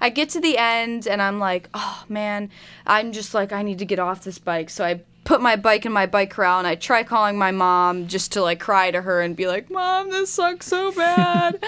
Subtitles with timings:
[0.00, 2.50] I get to the end and I'm like, oh man,
[2.86, 4.70] I'm just like, I need to get off this bike.
[4.70, 8.08] So I put my bike in my bike corral and I try calling my mom
[8.08, 11.62] just to like cry to her and be like, Mom, this sucks so bad.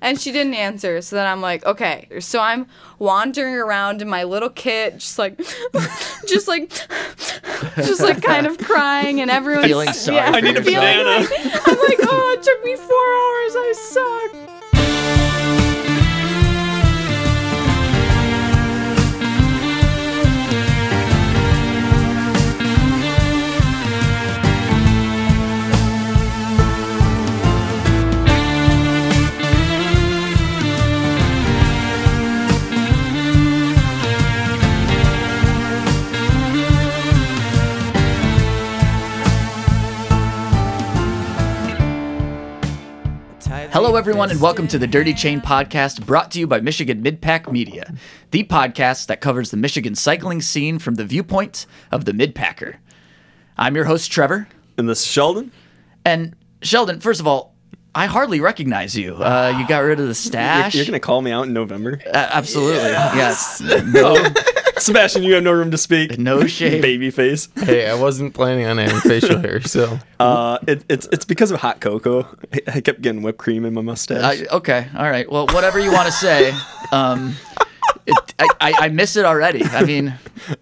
[0.00, 1.02] and she didn't answer.
[1.02, 2.06] So then I'm like, okay.
[2.20, 2.66] So I'm
[3.00, 5.36] wandering around in my little kit, just like,
[6.28, 6.70] just like,
[7.76, 11.20] just like kind of crying and everyone's Feeling sorry for I need a feeling banana.
[11.20, 11.30] like-
[11.66, 13.56] I'm like, oh, it took me four hours.
[13.56, 13.72] I
[14.46, 14.53] suck.
[43.74, 47.50] Hello, everyone, and welcome to the Dirty Chain Podcast, brought to you by Michigan Midpack
[47.50, 47.92] Media,
[48.30, 52.76] the podcast that covers the Michigan cycling scene from the viewpoint of the Midpacker.
[53.56, 54.46] I'm your host, Trevor.
[54.78, 55.50] And this is Sheldon.
[56.04, 57.56] And Sheldon, first of all,
[57.96, 59.16] I hardly recognize you.
[59.16, 60.76] Uh, you got rid of the You're, stash.
[60.76, 62.00] you're gonna call me out in November.
[62.06, 62.90] Uh, absolutely.
[62.90, 63.60] Yes.
[64.78, 66.18] Sebastian, you have no room to speak.
[66.18, 66.80] No shame.
[66.82, 67.48] Baby face.
[67.56, 71.60] Hey, I wasn't planning on having facial hair, so Uh, it, it's it's because of
[71.60, 72.26] hot cocoa.
[72.52, 74.42] I, I kept getting whipped cream in my mustache.
[74.42, 74.88] I, okay.
[74.96, 75.30] All right.
[75.30, 76.52] Well, whatever you want to say.
[76.92, 77.34] Um,
[78.06, 79.64] it, I, I, I miss it already.
[79.64, 80.14] I mean,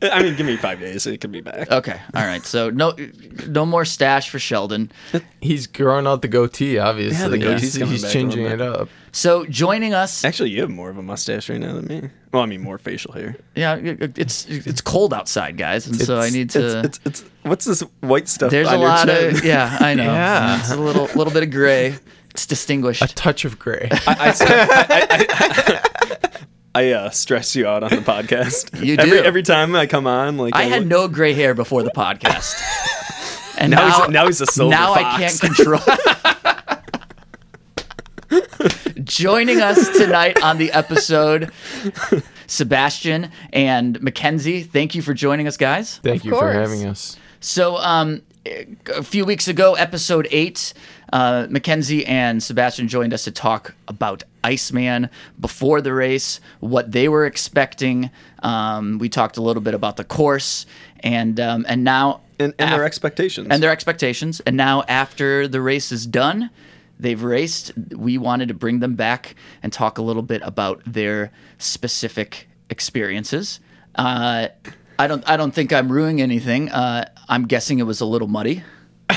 [0.02, 1.06] I mean, give me five days.
[1.06, 1.70] It could be back.
[1.70, 2.00] okay.
[2.14, 2.44] All right.
[2.44, 2.94] So no,
[3.48, 4.90] no more stash for Sheldon.
[5.40, 6.78] he's growing out the goatee.
[6.78, 8.88] Obviously, yeah, the goatee's he's, coming he's back a changing it up.
[9.14, 12.08] So joining us Actually, you have more of a mustache right now than me.
[12.32, 13.36] Well, I mean, more facial hair.
[13.54, 16.80] Yeah, it- it's it's cold outside, guys, and so I need to.
[16.80, 18.50] It's, it's it's what's this white stuff?
[18.50, 19.36] there's on a your lot chin?
[19.36, 20.04] of yeah, I know.
[20.12, 20.58] Yeah.
[20.60, 21.96] it's a little little bit of gray.
[22.30, 23.02] It's distinguished.
[23.02, 23.88] A touch of gray.
[24.06, 25.06] I, I,
[25.60, 26.20] I,
[26.74, 28.82] I uh, stress you out on the podcast.
[28.82, 29.22] You every do.
[29.22, 30.38] every time I come on.
[30.38, 32.54] Like I had look- no gray hair before the podcast,
[33.58, 35.38] and Now now he's a- now he's a silver Now I fox.
[35.40, 35.80] can't control.
[39.12, 41.52] Joining us tonight on the episode,
[42.46, 44.62] Sebastian and Mackenzie.
[44.62, 45.98] Thank you for joining us, guys.
[45.98, 47.18] Thank Of you for having us.
[47.38, 50.72] So, um, a few weeks ago, episode eight,
[51.12, 57.06] uh, Mackenzie and Sebastian joined us to talk about Iceman before the race, what they
[57.06, 58.08] were expecting.
[58.42, 60.64] Um, we talked a little bit about the course,
[61.00, 63.48] and um, and now and, and their expectations.
[63.50, 64.40] and their expectations.
[64.46, 66.48] And now, after the race is done,
[67.02, 67.72] they've raced.
[67.94, 73.60] We wanted to bring them back and talk a little bit about their specific experiences.
[73.94, 74.48] Uh,
[74.98, 75.28] I don't.
[75.28, 76.70] I don't think I'm ruining anything.
[76.70, 78.62] Uh, I'm guessing it was a little muddy.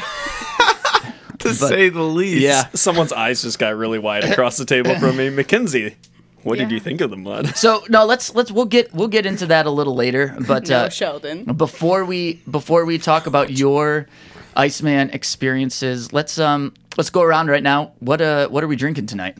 [1.39, 2.41] To say the least.
[2.41, 2.67] Yeah.
[2.73, 5.29] Someone's eyes just got really wide across the table from me.
[5.29, 5.95] Mackenzie,
[6.41, 7.55] what did you think of the mud?
[7.55, 10.35] So no, let's let's we'll get we'll get into that a little later.
[10.47, 11.43] But No, uh, Sheldon.
[11.53, 14.07] before we before we talk about your
[14.55, 17.93] Iceman experiences, let's um let's go around right now.
[17.99, 19.37] What uh what are we drinking tonight?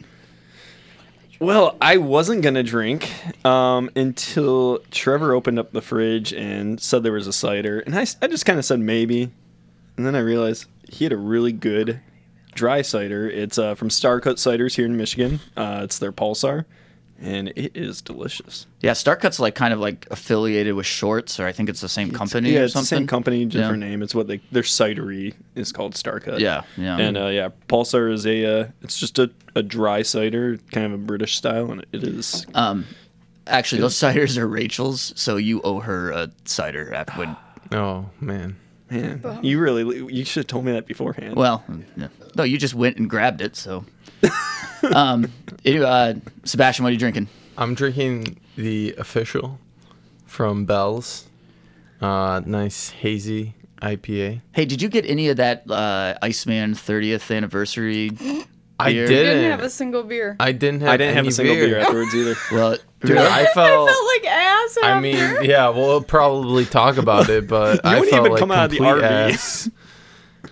[1.40, 3.12] Well, I wasn't gonna drink
[3.46, 8.06] um, until Trevor opened up the fridge and said there was a cider, and I,
[8.22, 9.32] I just kind of said maybe,
[9.98, 12.00] and then I realized he had a really good
[12.54, 13.30] dry cider.
[13.30, 15.42] It's uh, from Starcut Ciders here in Michigan.
[15.58, 16.64] Uh, it's their Pulsar,
[17.22, 18.68] and it is delicious.
[18.82, 22.12] Yeah, Starcut's like kind of like affiliated with Shorts, or I think it's the same
[22.12, 23.90] company yeah, or it's the same company, different Yeah.
[23.90, 24.02] name.
[24.02, 26.40] It's what they their cidery is called Starcut.
[26.40, 26.98] Yeah, yeah.
[26.98, 30.94] And uh, yeah, Pulsar is a uh, it's just a, a dry cider, kind of
[30.94, 32.86] a British style, and it is Um,
[33.48, 36.94] actually, those ciders are Rachel's, so you owe her a cider.
[36.94, 37.36] After when,
[37.72, 38.58] Oh man.
[38.88, 41.36] Man, you really you should have told me that beforehand.
[41.36, 41.64] well,
[41.98, 42.10] yeah.
[42.36, 43.56] no, you just went and grabbed it.
[43.56, 43.84] So,
[44.94, 45.32] um,
[45.64, 47.28] anyway, uh, Sebastian, what are you drinking?
[47.58, 49.60] I'm drinking the official
[50.26, 51.26] from Bell's.
[52.02, 54.42] Uh, nice hazy IPA.
[54.52, 58.12] Hey, did you get any of that uh, Iceman 30th anniversary?
[58.78, 59.10] I didn't.
[59.10, 60.36] Didn't have a single beer.
[60.38, 60.90] I didn't have.
[60.90, 61.80] I didn't have a single beer.
[61.80, 62.36] afterwards either.
[62.52, 63.90] Well, Dude, I felt.
[63.90, 64.90] felt like ass after.
[64.90, 68.52] I mean, yeah, we'll probably talk about it, but I wouldn't felt even like come
[68.52, 69.02] out of the RV.
[69.04, 69.70] ass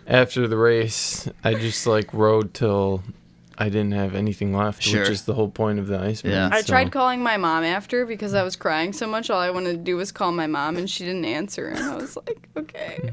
[0.08, 1.28] after the race.
[1.44, 3.04] I just like rode till
[3.58, 5.02] I didn't have anything left, Sure.
[5.02, 6.24] which is the whole point of the ice.
[6.24, 6.50] Yeah.
[6.52, 9.30] I so- tried calling my mom after because I was crying so much.
[9.30, 11.68] All I wanted to do was call my mom, and she didn't answer.
[11.68, 13.12] And I was like, okay.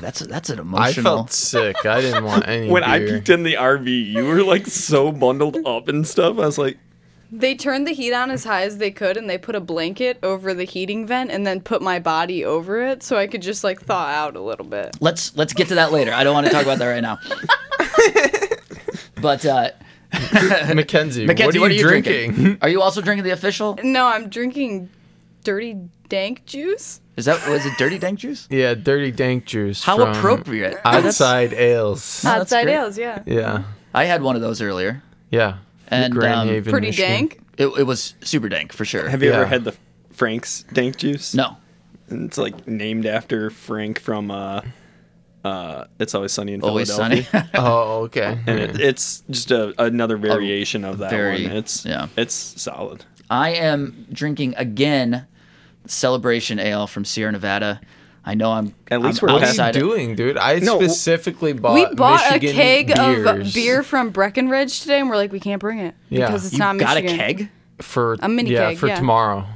[0.00, 1.06] that's that's an emotional.
[1.06, 1.84] I felt sick.
[1.86, 3.16] I didn't want any when I beer.
[3.18, 6.38] peeked in the RV, you were like so bundled up and stuff.
[6.38, 6.76] I was like,
[7.32, 10.18] They turned the heat on as high as they could, and they put a blanket
[10.22, 13.64] over the heating vent, and then put my body over it so I could just
[13.64, 14.96] like thaw out a little bit.
[15.00, 16.12] let's let's get to that later.
[16.12, 17.18] I don't want to talk about that right now.
[19.20, 19.70] but uh,
[20.74, 22.58] Mackenzie, Mackenzie, what are you, drinking?
[22.62, 23.78] Are you also drinking the official?
[23.82, 24.88] No, I'm drinking
[25.44, 25.76] dirty
[26.08, 27.00] dank juice.
[27.16, 27.72] Is that was it?
[27.78, 28.46] Dirty Dank Juice?
[28.50, 29.82] yeah, dirty dank juice.
[29.84, 30.78] How from appropriate!
[30.84, 32.22] Odd Side ales.
[32.22, 32.74] No, that's Odd Side great.
[32.76, 33.22] ales, yeah.
[33.26, 35.02] Yeah, I had one of those earlier.
[35.30, 35.58] yeah.
[35.90, 37.10] And, Grand um, Haven, Pretty Michigan.
[37.10, 37.40] dank.
[37.56, 39.08] It, it was super dank for sure.
[39.08, 39.74] Have you ever had the
[40.12, 41.34] Frank's dank juice?
[41.34, 41.56] no,
[42.10, 44.60] And it's like named after Frank from uh,
[45.48, 47.24] uh, It's Always Sunny in always Philadelphia.
[47.30, 47.48] sunny.
[47.54, 48.38] Oh, okay.
[48.46, 51.56] and it, it's just a, another variation of that very- one.
[51.56, 52.08] It's yeah.
[52.16, 53.04] it's solid.
[53.30, 55.26] I am drinking again
[55.86, 57.80] Celebration Ale from Sierra Nevada.
[58.24, 59.72] I know I'm At least I'm we're What are you outside.
[59.72, 60.36] doing, dude?
[60.36, 61.74] I No, specifically bought.
[61.74, 65.60] we bought Michigan a keg of beer from Breckenridge today, and we're like, we can't
[65.60, 66.26] bring it Yeah.
[66.26, 67.14] because it's You not got Michigan.
[67.14, 67.48] a keg
[67.80, 68.96] for A mini yeah keg, for yeah.
[68.98, 69.46] tomorrow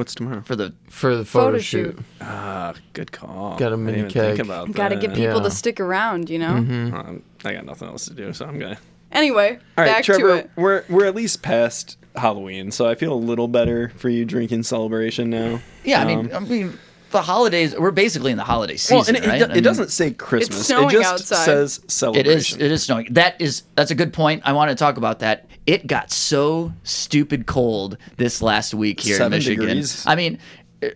[0.00, 0.40] What's tomorrow?
[0.40, 1.96] for the for the photo, Photo shoot.
[1.96, 2.04] shoot.
[2.22, 3.58] Ah, good call.
[3.58, 4.46] Got a I mini didn't even think keg.
[4.46, 5.00] about Got to that.
[5.02, 5.42] get people Yeah.
[5.42, 6.54] To stick around, you know.
[6.56, 8.78] Um, I got nothing else to do, so I'm gonna.
[9.12, 10.20] Anyway, All right, back Trevor.
[10.28, 10.50] to it.
[10.56, 14.62] We're we're at least past Halloween, so I feel a little better for you drinking
[14.62, 15.60] celebration now.
[15.84, 16.00] yeah.
[16.02, 16.78] I Um, mean, I mean,
[17.10, 17.76] the holidays.
[17.76, 19.40] We're basically in the holiday well, season, and it, right?
[19.42, 20.66] it, I it mean, doesn't say Christmas.
[20.66, 21.44] snowing it just outside.
[21.44, 22.60] says It celebration.
[22.60, 22.64] is.
[22.66, 23.08] It is snowing.
[23.10, 23.64] That is.
[23.74, 24.42] That's a good point.
[24.46, 25.46] I want to talk about that.
[25.70, 29.66] It got so stupid cold this last week here Seven in Michigan.
[29.66, 30.04] degrees.
[30.04, 30.38] I mean,
[30.82, 30.90] eh,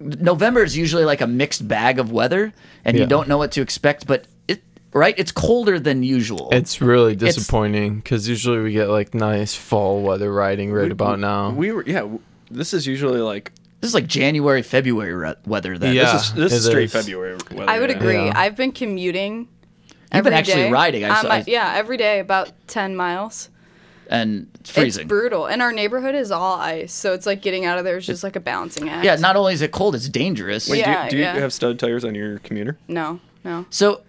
[0.00, 2.52] November is usually like a mixed bag of weather,
[2.84, 4.08] and you don't know what to expect.
[4.08, 4.60] But it
[4.92, 6.48] right, it's colder than usual.
[6.50, 11.50] It's really disappointing because usually we get like nice fall weather riding right about now.
[11.50, 12.08] We were yeah.
[12.50, 15.78] This is usually like this is like January, February re- weather.
[15.78, 16.12] Then Yeah.
[16.12, 16.92] this is this is straight is.
[16.92, 17.36] February.
[17.52, 17.96] Weather, I would yeah.
[17.96, 18.14] agree.
[18.16, 18.32] Yeah.
[18.34, 19.46] I've been commuting.
[20.10, 21.04] I've been actually day riding.
[21.04, 23.50] I on saw- my- I- yeah, every day about ten miles.
[24.08, 25.02] And it's freezing.
[25.02, 27.96] It's brutal, and our neighborhood is all ice, so it's like getting out of there
[27.96, 29.04] is just like a balancing act.
[29.04, 30.68] yeah, not only is it cold, it's dangerous.
[30.68, 31.34] Wait, Yeah, do, you, do yeah.
[31.36, 32.78] you have stud tires on your commuter?
[32.88, 33.66] no, no.
[33.70, 34.02] So,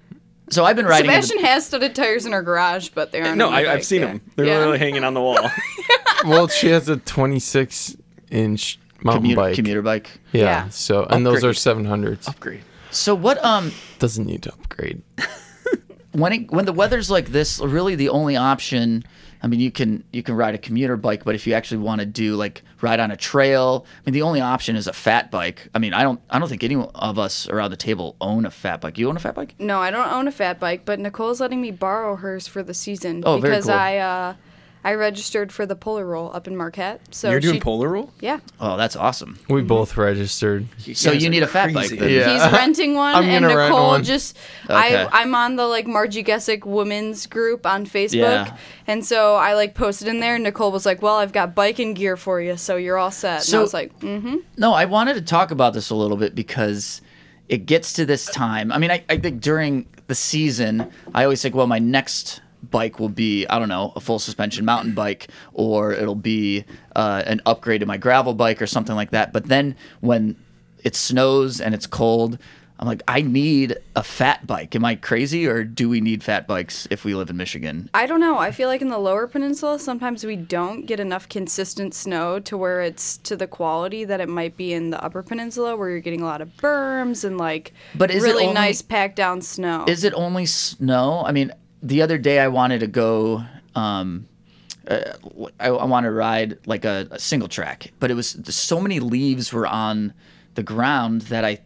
[0.50, 1.10] so I've been riding.
[1.12, 3.38] in the- Sebastian has studded tires in her garage, but they aren't.
[3.38, 4.08] No, I, I've seen yeah.
[4.08, 4.22] them.
[4.36, 4.58] They're Yeah.
[4.58, 5.38] literally hanging on the wall.
[6.26, 7.96] well, she has a 26
[8.32, 9.56] inch mountain commuter, bike.
[9.56, 10.10] commuter bike.
[10.32, 10.70] Yeah, Yeah.
[10.70, 11.86] So and those are Upgrade.
[11.86, 12.28] 700s.
[12.28, 12.62] Upgrade.
[12.92, 13.44] So what?
[13.46, 15.04] Um, Doesn't need to upgrade.
[16.14, 19.04] when it, when the weather's like this, really the only option.
[19.42, 22.00] I mean, you can you can ride a commuter bike, but if you actually want
[22.02, 25.32] to do like ride on a trail, I mean, the only option is a fat
[25.32, 25.70] bike.
[25.74, 28.52] I mean, I don't I don't think any of us around the table own a
[28.52, 28.98] fat bike.
[28.98, 29.56] You own a fat bike?
[29.58, 32.74] No, I don't own a fat bike, but Nicole's letting me borrow hers for the
[32.74, 33.76] season Oh, very because cool.
[33.76, 34.34] I uh,
[34.84, 37.02] I registered for the Polar Roll up in Marquette.
[37.14, 38.12] So You're doing she, polar roll?
[38.22, 39.38] Yeah, Oh, that's awesome.
[39.50, 40.68] We both registered.
[40.94, 41.96] So you need a fat crazy.
[41.98, 42.10] bike then.
[42.12, 42.44] Yeah.
[42.46, 44.04] he's renting one, I'm and gonna rent Nicole one.
[44.06, 44.38] just
[44.70, 44.74] Okay.
[45.04, 48.58] I I'm on the like Marji Gesick Women's group on Facebook, Yeah.
[48.88, 50.36] and so I like posted in there.
[50.36, 53.36] and Nicole was like, "Well, I've got biking gear for you, so you're all set."
[53.40, 56.18] and So- I was like, "Mm-hmm." No, I wanted to talk about this a little
[56.18, 57.02] bit because
[57.50, 58.72] it gets to this time.
[58.72, 63.00] I mean, I, I think during the season, I always think, well, my next bike
[63.00, 66.66] will be, I don't know, a full suspension mountain bike, or it'll be
[66.96, 69.32] uh, an upgrade to my gravel bike or something like that.
[69.34, 70.36] But then when
[70.84, 72.38] it snows and it's cold,
[72.82, 74.74] I'm like, I need a fat bike.
[74.74, 77.90] Am I crazy, or do we need fat bikes if we live in Michigan?
[77.94, 78.38] I don't know.
[78.38, 82.56] I feel like in the lower peninsula, sometimes we don't get enough consistent snow to
[82.58, 86.00] where it's to the quality that it might be in the upper peninsula, where you're
[86.00, 89.42] getting a lot of berms and like But is it really only- nice packed down
[89.42, 89.84] snow.
[89.86, 91.22] Is it only snow?
[91.26, 93.44] I mean, the other day I wanted to go.
[93.76, 94.28] Um,
[94.88, 95.14] uh,
[95.60, 99.00] I, I wanted to ride like a, a single track, but it was so many
[99.00, 100.14] leaves were on
[100.56, 101.60] the ground that I,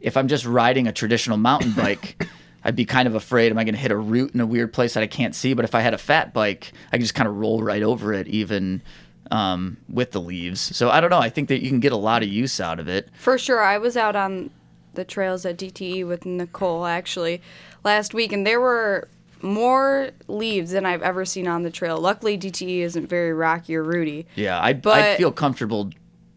[0.00, 2.26] if I'm just riding a traditional mountain bike,
[2.64, 3.52] I'd be kind of afraid.
[3.52, 5.54] Am I going to hit a root in a weird place that I can't see?
[5.54, 8.12] But if I had a fat bike, I could just kind of roll right over
[8.12, 8.82] it, even
[9.30, 10.60] um, with the leaves.
[10.76, 11.18] So I don't know.
[11.18, 13.08] I think that you can get a lot of use out of it.
[13.16, 13.62] For sure.
[13.62, 14.50] I was out on
[14.94, 17.40] the trails at DTE with Nicole actually
[17.84, 19.08] last week, and there were
[19.46, 21.98] more leaves than I've ever seen on the trail.
[21.98, 24.26] Luckily, DTE isn't very rocky or rooty.
[24.34, 25.90] Yeah, I'd, I'd feel comfortable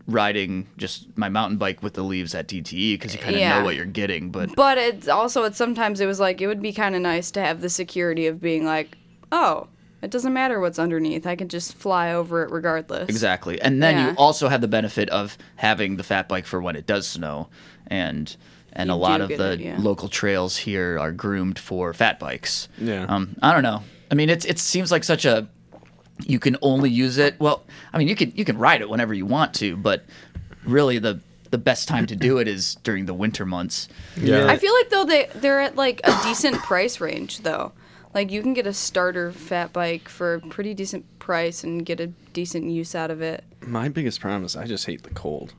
[0.07, 3.59] riding just my mountain bike with the leaves at DTE because you kind of Yeah.
[3.59, 4.31] know what you're getting.
[4.31, 7.29] But But it's also, it's sometimes it was like, it would be kind of nice
[7.31, 8.97] to have the security of being like,
[9.31, 9.67] oh,
[10.01, 11.27] it doesn't matter what's underneath.
[11.27, 13.07] I can just fly over it regardless.
[13.09, 14.09] exactly, and then Yeah.
[14.11, 17.49] you also have the benefit of having the fat bike for when it does snow,
[17.85, 18.35] and
[18.79, 19.77] and a lot of the it, yeah.
[19.79, 22.69] local trails here are groomed for fat bikes.
[22.77, 23.03] Yeah.
[23.03, 23.83] Um, I don't know.
[24.09, 25.47] I mean, it's it seems like such a
[26.25, 27.39] you can only use it.
[27.39, 30.05] Well, I mean, you can you can ride it whenever you want to, but
[30.63, 31.19] really the
[31.51, 33.89] the best time to do it is during the winter months.
[34.15, 34.47] Yeah.
[34.47, 37.73] I feel like though they they're at like a decent price range though.
[38.13, 41.99] Like you can get a starter fat bike for a pretty decent price and get
[41.99, 43.43] a decent use out of it.
[43.61, 45.53] My biggest problem is I just hate the cold.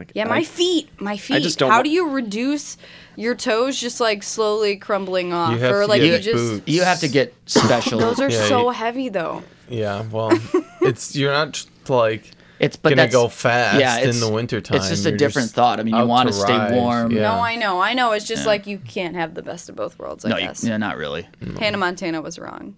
[0.00, 1.42] Like, Yeah, my I- feet, my feet.
[1.42, 2.78] just don't How wa- do you reduce
[3.16, 6.44] your toes just like slowly crumbling off, have or to like get you just?
[6.54, 6.62] boots.
[6.68, 7.98] You have to get special.
[8.00, 9.42] Those are Yeah, so you- heavy though.
[9.68, 10.32] Yeah, well,
[10.80, 14.78] it's you're not like it's but gonna that's, go fast yeah, in it's- the wintertime.
[14.78, 15.80] It's just a You're different just thought.
[15.80, 17.10] I mean, you out want to to stay rise, warm.
[17.12, 17.22] yeah.
[17.22, 18.12] No, I know, I know.
[18.12, 20.24] It's just like you can't have the best of both worlds.
[20.24, 20.64] I No, you, guess.
[20.64, 21.28] yeah, not really.
[21.58, 22.74] Hannah Montana was wrong.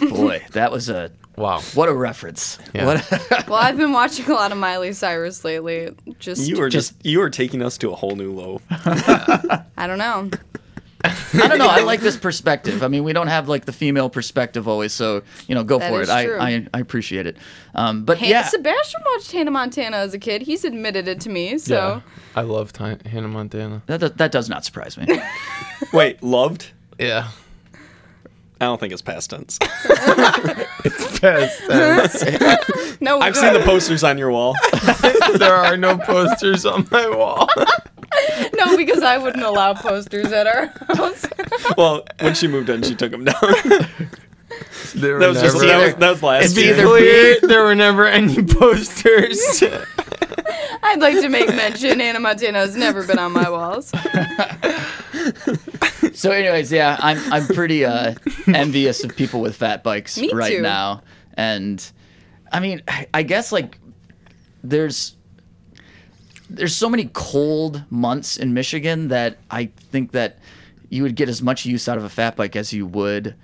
[0.00, 1.60] Boy, that was a Wow.
[1.74, 2.58] what a reference.
[2.74, 2.86] Yeah.
[2.86, 3.10] What
[3.48, 5.90] Well, I've been watching a lot of Miley Cyrus lately.
[6.18, 8.60] Just, You are just, you are taking us to a whole new low.
[8.70, 10.30] I don't know.
[11.04, 11.66] I don't know.
[11.68, 12.84] I like this perspective.
[12.84, 15.90] I mean, we don't have like the female perspective always, so you know, go That
[15.90, 16.12] for is it.
[16.12, 16.38] I, true.
[16.38, 17.38] I I appreciate it.
[17.74, 20.42] Um, but Han- yeah, Sebastian watched Hannah Montana as a kid.
[20.42, 21.58] He's admitted it to me.
[21.58, 22.00] So Yeah,
[22.36, 23.82] I love Ti- Hannah Montana.
[23.86, 25.06] that, that, that does not surprise me.
[25.92, 26.70] Wait, loved?
[27.00, 27.30] Yeah,
[28.62, 29.58] I don't think it's past tense.
[29.64, 33.00] it's past tense.
[33.00, 34.54] no, I've seen the posters on your wall.
[35.36, 37.48] there are no posters on my wall.
[38.54, 41.26] no because I wouldn't allow posters at our house.
[41.76, 43.34] Well, when she moved in, she took them down.
[44.94, 46.74] There that was just never- that was, that was last It's To be year.
[46.74, 49.60] either clear, there were never any posters.
[50.84, 53.90] I'd like to make mention Hannah Montana has never been on my walls.
[56.14, 58.14] So, anyways, yeah, I'm I'm pretty uh,
[58.46, 60.62] envious of people with fat bikes Me right too.
[60.62, 61.02] now,
[61.34, 61.84] and
[62.50, 63.78] I mean, I- I guess like
[64.64, 65.16] there's
[66.50, 70.38] there's so many cold months in Michigan that I think that
[70.90, 73.34] you would get as much use out of a fat bike as you would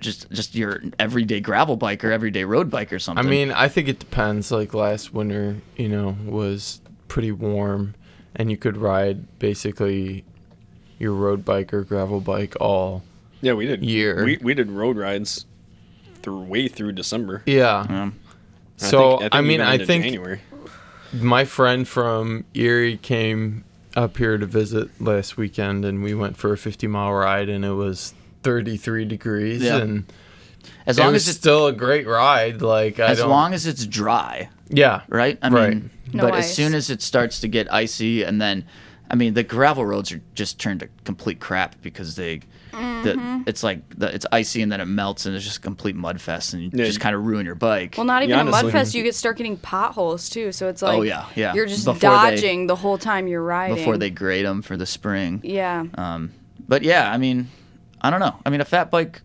[0.00, 3.24] just just your everyday gravel bike or everyday road bike or something.
[3.24, 4.50] I mean, I think it depends.
[4.50, 7.94] Like last winter, you know, was pretty warm,
[8.34, 10.24] and you could ride basically
[11.04, 13.02] your road bike or gravel bike all.
[13.42, 13.84] Yeah, we did.
[13.84, 14.24] Year.
[14.24, 15.44] We, we did road rides
[16.22, 17.42] through way through December.
[17.46, 17.86] Yeah.
[17.88, 18.14] Um,
[18.78, 20.40] So think- I, think mean, I think January.
[21.12, 26.52] my friend from Erie came up here to visit last weekend, and we went for
[26.54, 29.76] a 50 mile ride, and it was 33 degrees, Yeah.
[29.76, 30.04] and
[30.86, 32.62] as it long was as it's still a great ride.
[32.62, 35.38] Like I as don't, long as it's dry, yeah, right?
[35.42, 35.68] I Right.
[35.74, 38.64] mean, No but as soon as it starts to get icy, and then,
[39.10, 42.40] I mean, the gravel roads are just turned to complete crap because they,
[42.72, 43.02] Mm-hmm.
[43.04, 45.94] the, it's like the, it's icy and then it melts and it's just a complete
[45.94, 46.86] mud fest and you Yeah.
[46.86, 47.94] just kind of ruin your bike.
[47.96, 48.72] Well, not even Yeah, a honestly.
[48.72, 48.94] mudfest.
[48.96, 50.50] You get start getting potholes too.
[50.50, 51.54] So it's like, Oh, yeah, yeah.
[51.54, 53.76] you're just Before they- dodging the whole time you're riding.
[53.76, 55.40] before they grade them for the spring.
[55.44, 55.84] Yeah.
[55.94, 56.32] Um,
[56.66, 57.48] but yeah, I mean,
[58.00, 58.34] I don't know.
[58.44, 59.22] I mean, a fat bike, it's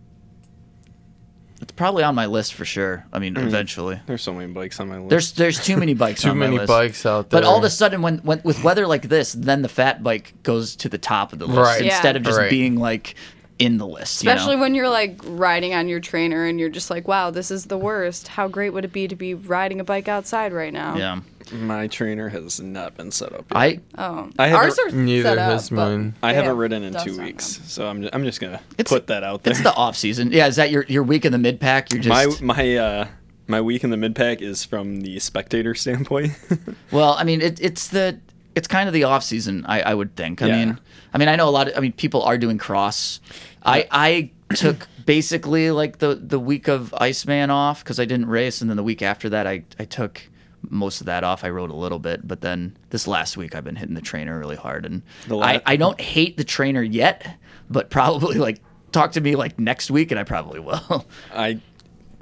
[1.80, 3.06] probably on my list for sure.
[3.14, 3.48] I mean, mm-hmm.
[3.48, 4.02] eventually.
[4.06, 5.10] There's so many bikes on my list.
[5.10, 6.24] There's there's too many bikes.
[6.24, 6.68] too on my many list.
[6.68, 7.40] bikes out there.
[7.40, 10.34] But all of a sudden, when, when with weather like this, then the fat bike
[10.44, 11.86] goes to the top of the list Right.
[11.86, 11.96] Yeah.
[11.96, 12.50] instead of just Right.
[12.50, 13.16] being like
[13.60, 14.24] in the list.
[14.24, 14.36] you know?
[14.36, 17.66] Especially when you're like riding on your trainer and you're just like, wow, this is
[17.66, 18.30] the worst.
[18.30, 20.96] How great would it be to be riding a bike outside right now?
[20.96, 21.20] yeah.
[21.52, 23.46] my trainer has not been set up.
[23.52, 23.58] Yet.
[23.58, 26.14] I Oh, I haven't- ours are Neither set has but mine.
[26.24, 27.66] I haven't have ridden in two weeks, them.
[27.68, 29.52] so I'm I'm just gonna It's- put that out there.
[29.52, 30.32] it's the off season.
[30.32, 31.92] Yeah, is that your your week in the mid pack?
[31.92, 33.08] You're just my my uh
[33.48, 36.34] my week in the mid pack is from the spectator standpoint.
[36.92, 38.20] Well, I mean, it, it's the
[38.56, 39.66] it's kind of the off season.
[39.68, 40.42] I, I would think.
[40.42, 40.66] I Yeah.
[40.66, 40.80] mean,
[41.14, 41.78] I mean, I know a lot of.
[41.78, 43.20] I mean, people are doing cross.
[43.64, 48.62] I I took basically like the the week of Iceman off because I didn't race,
[48.62, 50.22] and then the week after that, I I took
[50.70, 51.44] most of that off.
[51.44, 54.38] I rode a little bit, but then this last week I've been hitting the trainer
[54.38, 57.38] really hard, and The la- I I don't hate the trainer yet,
[57.70, 58.60] but probably like
[58.92, 61.06] talk to me like next week, and I probably will.
[61.34, 61.60] I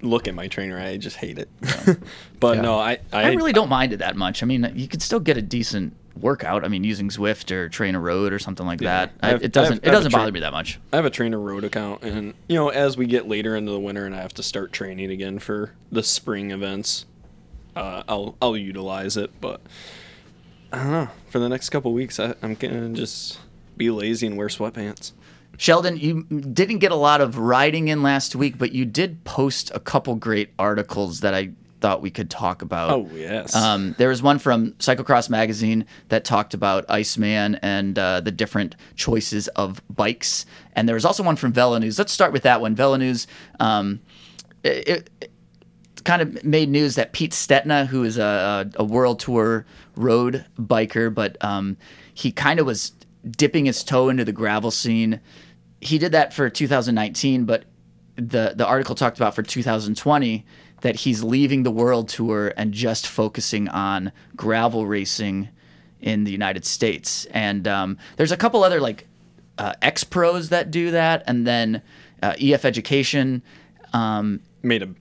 [0.03, 1.50] look at my trainer, I just hate it.
[2.39, 2.62] but Yeah.
[2.62, 4.43] no, I I, I really don't mind it that much.
[4.43, 6.64] I mean, you could still get a decent workout.
[6.66, 9.08] I mean, using Zwift or Trainer Road or something like Yeah.
[9.08, 9.14] that.
[9.22, 9.76] I it doesn't.
[9.76, 10.80] Have- it I have a doesn't tra- bother me that much.
[10.92, 13.80] I have a trainer road account, and you know, as we get later into the
[13.80, 17.06] winter and I have to start training again for the spring events,
[17.76, 19.32] uh, I'll I'll utilize it.
[19.42, 19.62] But
[20.72, 21.10] I don't know.
[21.30, 23.40] For the next couple weeks, I, I'm gonna just
[23.78, 25.12] be lazy and wear sweatpants.
[25.60, 29.72] Sheldon, you didn't get a lot of riding in last week, but you did post
[29.74, 32.91] a couple great articles that I thought we could talk about.
[32.91, 33.55] Oh yes.
[33.55, 38.75] Um, there was one from Cyclocross Magazine that talked about Iceman and uh, the different
[38.96, 40.46] choices of bikes.
[40.74, 41.98] And there was also one from Velo News.
[41.98, 42.75] Let's start with that one.
[42.75, 43.27] Velo News
[43.60, 44.01] um,
[44.63, 49.65] it, it kind of made news that Pete Stetina, who is a, a World Tour
[49.96, 51.77] road biker, but um,
[52.13, 52.93] he kind of was
[53.29, 55.19] dipping his toe into the gravel scene.
[55.81, 57.65] He did that for 2019, but
[58.15, 60.46] the the article talked about for 2020
[60.88, 65.50] that he's leaving the world tour and just focusing on gravel racing
[66.00, 67.25] in the United States.
[67.32, 69.06] And um, there's a couple other like
[69.58, 71.82] uh, ex pros that do that, and then
[72.24, 73.44] uh, EF Education.
[73.91, 74.86] Um, made a.
[74.86, 74.91] I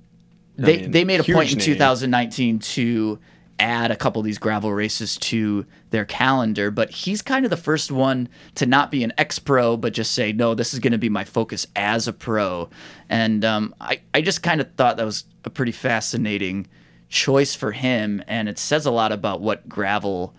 [0.56, 3.20] they mean, they made a point in 2019 to
[3.58, 6.70] add a couple of these gravel races to their calendar.
[6.70, 10.12] But he's kind of the first one to not be an ex pro, but just
[10.12, 12.68] say, no, this is going to be my focus as a pro.
[13.08, 16.66] And um, I, I just kind of thought that was a pretty fascinating
[17.08, 18.22] choice for him.
[18.26, 20.34] And it says a lot about what gravel.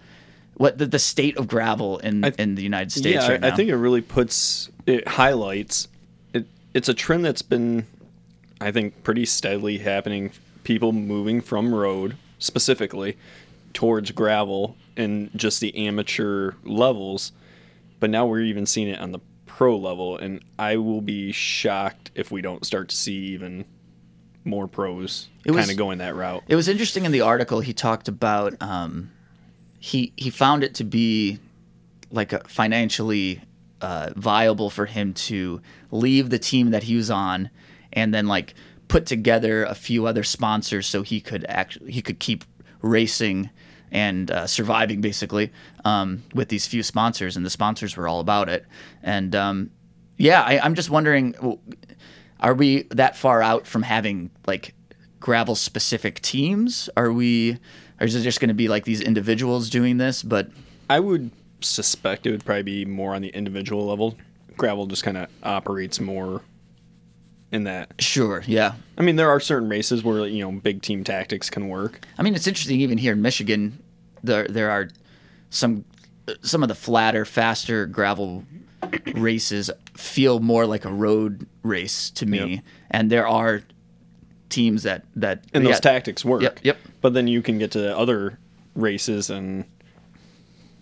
[0.56, 3.50] What the, the state of gravel in, I- in the United States yeah, right I?
[3.50, 5.88] I think it really puts it highlights.
[6.34, 7.86] It it's a trend that's been,
[8.60, 10.32] I think, pretty steadily happening.
[10.64, 13.18] People moving from road specifically
[13.74, 17.32] towards gravel and just the amateur levels,
[18.00, 22.10] but now we're even seeing it on the pro level, and I will be shocked
[22.16, 23.66] if we don't start to see even
[24.48, 26.44] more pros kind of going that route.
[26.48, 29.12] It was interesting in the article he talked about um,
[29.80, 31.40] he he found it to be
[32.12, 33.42] like a financially
[33.82, 35.62] uh, viable for him to
[35.92, 37.50] leave the team that he was on
[37.94, 38.56] and then like
[38.88, 42.44] put together a few other sponsors so he could actually he could keep
[42.82, 43.50] racing
[43.92, 45.52] and uh, surviving basically
[45.86, 48.66] um, with these few sponsors and the sponsors were all about it
[49.04, 49.70] and um,
[50.18, 51.60] yeah I, i'm just wondering
[52.40, 54.74] are we that far out from having like
[55.20, 57.58] gravel specific teams are we
[58.00, 60.50] or is it just going to be like these individuals doing this but
[60.90, 64.16] I would suspect it would probably be more on the individual level.
[64.58, 66.42] Gravel just kind of operates more
[67.52, 67.94] in that.
[68.00, 71.70] sure yeah I mean, there are certain races where you know big team tactics can
[71.70, 72.06] work.
[72.18, 72.82] I mean, it's interesting.
[72.82, 73.84] Even here in Michigan,
[74.24, 74.90] there there are
[75.52, 75.86] some
[76.42, 78.44] some of the flatter, faster gravel
[79.16, 82.64] races feel more like a road race to me, Yep.
[82.92, 83.62] and there are
[84.50, 86.42] teams that that And yeah, those tactics work.
[86.42, 86.78] Yep, yep.
[87.02, 88.40] But then you can get to other
[88.76, 89.66] races and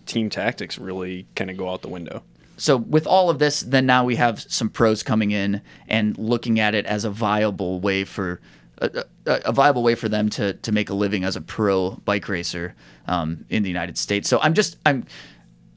[0.06, 2.22] team tactics really kind of go out the window.
[2.56, 6.58] so with all of this, then now we have some pros coming in and looking
[6.60, 8.40] at it as a viable way for
[8.78, 11.90] a, a, a viable way for them to to make a living as a pro
[12.04, 12.74] bike racer
[13.08, 14.28] um, in the United States.
[14.28, 15.04] So I'm just I'm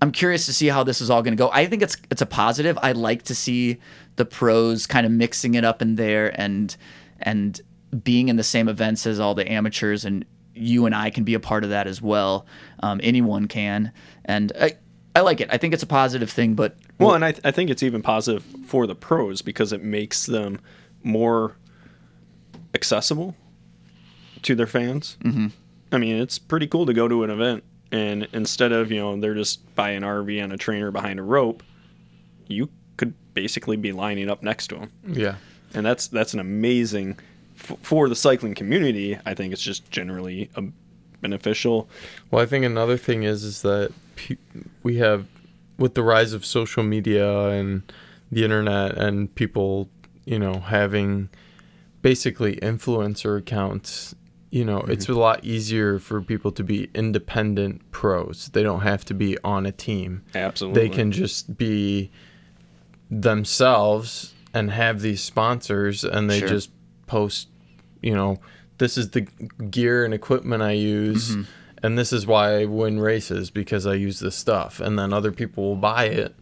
[0.01, 1.49] I'm curious to see how this is all going to go.
[1.51, 2.77] I think it's it's a positive.
[2.81, 3.79] I like to see
[4.15, 6.75] the pros kind of mixing it up in there and
[7.19, 7.59] and
[8.03, 11.33] being in the same events as all the amateurs and you and I can be
[11.33, 12.45] a part of that as well.
[12.81, 13.91] Um, anyone can,
[14.25, 14.77] and I
[15.15, 15.49] I like it.
[15.51, 16.53] I think it's a positive thing.
[16.53, 19.83] But Well, and I, th- I think it's even positive for the pros because it
[19.83, 20.59] makes them
[21.03, 21.55] more
[22.73, 23.35] accessible
[24.43, 25.17] to their fans.
[25.23, 25.47] Mm-hmm.
[25.91, 29.19] I mean, it's pretty cool to go to an event and instead of you know
[29.19, 31.63] they're just by an RV on a trainer behind a rope,
[32.47, 35.35] you could basically be lining up next to them, Yeah.
[35.73, 37.17] and that's that's an amazing
[37.57, 39.17] f- for the cycling community.
[39.25, 40.63] I think it's just generally a
[41.21, 41.89] beneficial.
[42.31, 43.91] Well, I think another thing is is that
[44.83, 45.25] we have
[45.77, 47.83] with the rise of social media and
[48.31, 49.89] the internet and people,
[50.25, 51.29] you know, having
[52.01, 54.13] basically influencer accounts,
[54.51, 58.49] you know, it's a lot easier for people to be independent pros.
[58.53, 60.23] They don't have to be on a team.
[60.33, 62.09] Absolutely, They can just be
[63.09, 66.47] themselves and have these sponsors and they Sure.
[66.47, 66.71] just
[67.07, 67.47] post,
[68.01, 68.39] you know,
[68.77, 69.21] this is the
[69.69, 71.41] gear and equipment I use Mm-hmm.
[71.83, 74.79] and this is why I win races because I use this stuff.
[74.79, 76.35] And then other people will buy it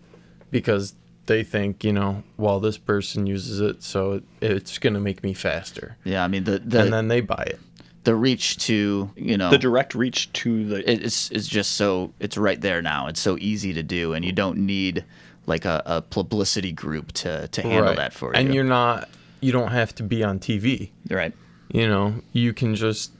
[0.52, 5.00] because they think, you know, well, this person uses it, so it, it's going to
[5.02, 5.98] make me faster.
[6.06, 7.60] yeah, I mean the the and then they buy it.
[8.08, 12.38] The reach to you know the direct reach to the it's it's just so it's
[12.38, 13.08] right there now.
[13.08, 15.04] It's so easy to do, and you don't need
[15.46, 18.39] like a, a publicity group to to handle that for you.
[18.39, 19.10] And you're not,
[19.41, 20.91] you don't have to be on TV.
[21.10, 21.34] right.
[21.70, 23.12] you know, you can just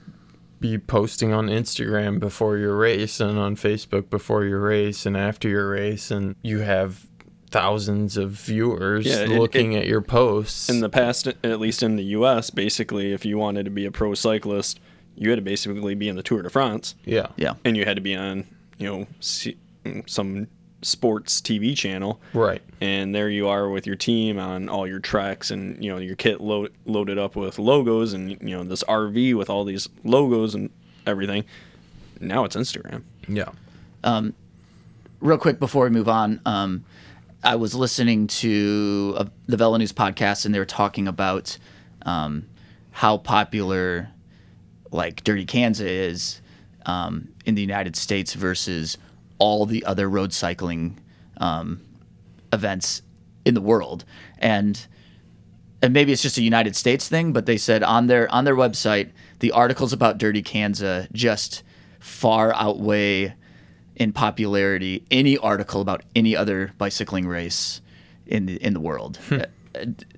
[0.58, 5.50] be posting on Instagram before your race and on Facebook before your race and after
[5.50, 7.06] your race, and you have
[7.50, 10.68] thousands of viewers Yeah, it- looking it- at your posts.
[10.68, 13.90] in the past, at least in the U.S., basically, if you wanted to be a
[13.90, 14.78] pro cyclist,
[15.16, 17.54] you had to basically be in the Tour de France, yeah, Yeah.
[17.64, 18.44] and you had to be on,
[18.78, 19.56] you know, C-
[20.06, 20.46] some
[20.82, 22.62] sports TV channel, right.
[22.80, 26.14] and there you are with your team on all your tracks, and you know your
[26.14, 30.54] kit load, loaded up with logos, and you know this RV with all these logos
[30.54, 30.70] and
[31.04, 31.44] everything.
[32.20, 33.02] Now it's Instagram.
[33.26, 33.50] Yeah,
[35.20, 36.84] real quick before we move on, um,
[37.42, 41.56] I was listening to uh, the Velo News podcast, and they were talking about
[42.02, 42.48] um,
[42.90, 44.08] how popular
[44.90, 46.40] like Dirty Kanza is
[46.84, 48.98] um, in the United States versus
[49.38, 50.98] all the other road cycling
[51.36, 51.80] um,
[52.52, 53.02] events
[53.44, 54.04] in the world,
[54.38, 54.86] and
[55.80, 58.56] and maybe it's just a United States thing, but they said on their on their
[58.56, 61.62] website the articles about Dirty Kanza just
[62.00, 63.34] far outweigh
[63.98, 67.80] in popularity any article about any other bicycling race
[68.26, 69.18] in the in the world.
[69.30, 69.46] Uh,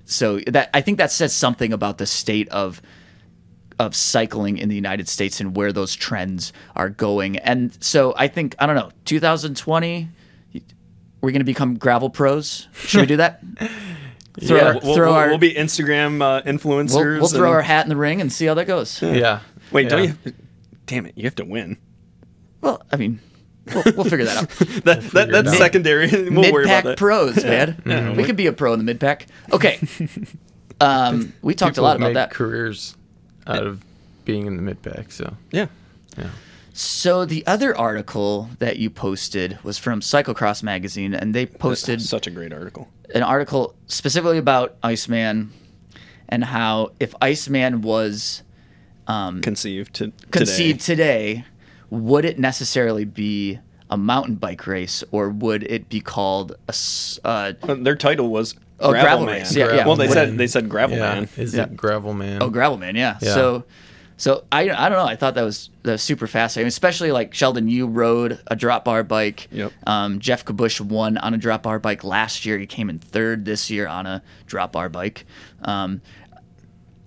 [0.05, 2.81] so that I think that says something about the state of
[3.79, 7.37] of cycling in the United States and where those trends are going.
[7.37, 10.09] And so I think I don't know, 2020
[11.21, 12.67] we're going to become gravel pros.
[12.73, 13.41] Should we do that?
[14.39, 16.95] throw yeah, we'll, throw we'll, our we'll be Instagram uh, influencers.
[16.95, 19.01] we'll, we'll throw and- our hat in the ring and see how that goes.
[19.01, 19.41] Yeah.
[19.71, 20.13] Wait, don't Yeah.
[20.25, 20.33] you?
[20.87, 21.13] Damn it!
[21.15, 21.77] You have to win.
[22.59, 23.21] Well, I mean,
[23.73, 24.49] we'll, we'll figure that out.
[24.85, 25.55] That, that that's out.
[25.55, 26.09] secondary.
[26.11, 26.97] We'll mid worry about pack that.
[26.97, 28.15] pros, man.
[28.15, 29.27] we could be a pro in the mid pack.
[29.53, 29.79] Okay.
[30.79, 32.31] Um, we talked a lot about made that.
[32.31, 32.95] Careers
[33.45, 33.83] out of
[34.25, 35.11] being in the mid pack.
[35.11, 35.67] So Yeah.
[36.73, 42.27] So the other article that you posted was from Cyclocross magazine, and they posted Such
[42.27, 42.87] a great article.
[43.13, 45.51] an article specifically about Iceman
[46.29, 48.41] and how if Iceman was
[49.41, 51.43] Conceived to conceived today.
[51.91, 56.71] Today, would it necessarily be a mountain bike race, or would it be called a?
[56.71, 59.35] s- Uh, Uh, Their title was Oh, Gravel, Gravel Man.
[59.41, 59.55] Race.
[59.55, 59.85] Yeah, yeah.
[59.85, 61.29] Well, they said they said Gravel yeah, Man.
[61.37, 61.63] is Yeah.
[61.63, 62.41] it gravel man?
[62.41, 63.17] oh, Gravelman, yeah.
[63.21, 63.33] Yeah.
[63.35, 63.63] So,
[64.17, 65.05] so I I don't know.
[65.05, 67.67] I thought that was that was super fascinating, especially like Sheldon.
[67.67, 69.49] You rode a drop bar bike.
[69.51, 69.71] Yep.
[69.85, 72.57] Um, Geoff Kabush won on a drop bar bike last year.
[72.57, 75.25] He came in third this year on a drop bar bike.
[75.63, 76.01] Um,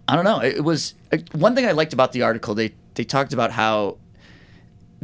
[0.06, 0.38] I don't know.
[0.40, 2.54] It, it was uh, one thing I liked about the article.
[2.54, 3.96] They they talked about how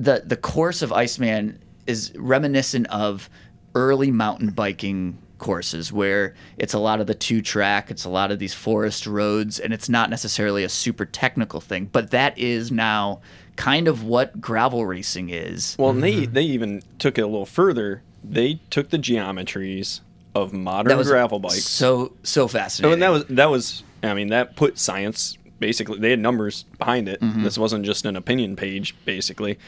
[0.01, 3.29] the the course of Iceman is reminiscent of
[3.75, 8.31] early mountain biking courses where it's a lot of the two track, it's a lot
[8.31, 11.89] of these forest roads, and it's not necessarily a super technical thing.
[11.91, 13.21] But that is now
[13.57, 15.77] kind of what gravel racing is.
[15.79, 18.03] Well, and they they even took it a little further.
[18.23, 20.01] They took the geometries
[20.35, 21.65] of modern That was gravel bikes.
[21.65, 22.95] So so Oh, fascinating.
[22.95, 23.83] and that was that was.
[24.03, 25.99] I mean, that put science basically.
[25.99, 27.21] They had numbers behind it.
[27.21, 27.45] Mm-hmm.
[27.45, 28.95] This wasn't just an opinion page.
[29.05, 29.59] Basically,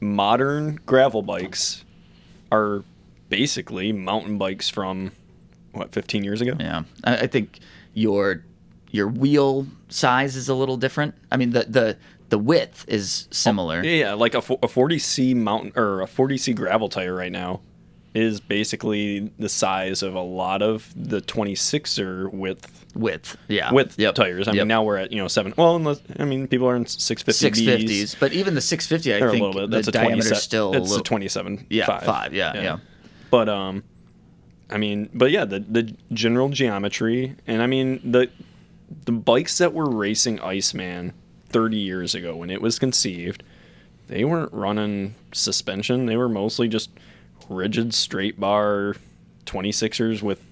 [0.00, 1.84] modern gravel bikes
[2.50, 2.84] are
[3.28, 5.12] basically mountain bikes from
[5.72, 6.54] what 15 years ago.
[6.58, 7.58] Yeah, I, I think
[7.94, 8.44] your
[8.90, 11.14] your wheel size is a little different.
[11.30, 11.96] I mean, the the
[12.28, 13.82] the width is similar.
[13.82, 17.60] Yeah, yeah, like a, a 40C mountain or a 40C gravel tire right now
[18.14, 24.14] is basically the size of a lot of the 26er width Width, yeah, width Yep.
[24.14, 24.48] tires.
[24.48, 24.62] I Yep.
[24.62, 25.52] mean, now we're at you know seven.
[25.56, 29.12] Well, unless, I mean, people are in 650 six fifties, but even the six fifty,
[29.12, 29.70] I a think little bit.
[29.70, 30.36] the That's a diameter 27.
[30.36, 31.00] is still a it's little.
[31.00, 31.66] a 27.
[31.70, 32.02] yeah, five.
[32.02, 32.34] five.
[32.34, 32.78] Yeah, yeah.
[33.30, 33.84] But um,
[34.70, 38.28] I mean, but yeah, the the general geometry, and I mean the
[39.04, 41.12] the bikes that were racing Iceman
[41.50, 43.42] 30 years ago when it was conceived,
[44.08, 46.06] they weren't running suspension.
[46.06, 46.90] They were mostly just
[47.50, 48.96] rigid straight bar
[49.46, 50.42] 26ers with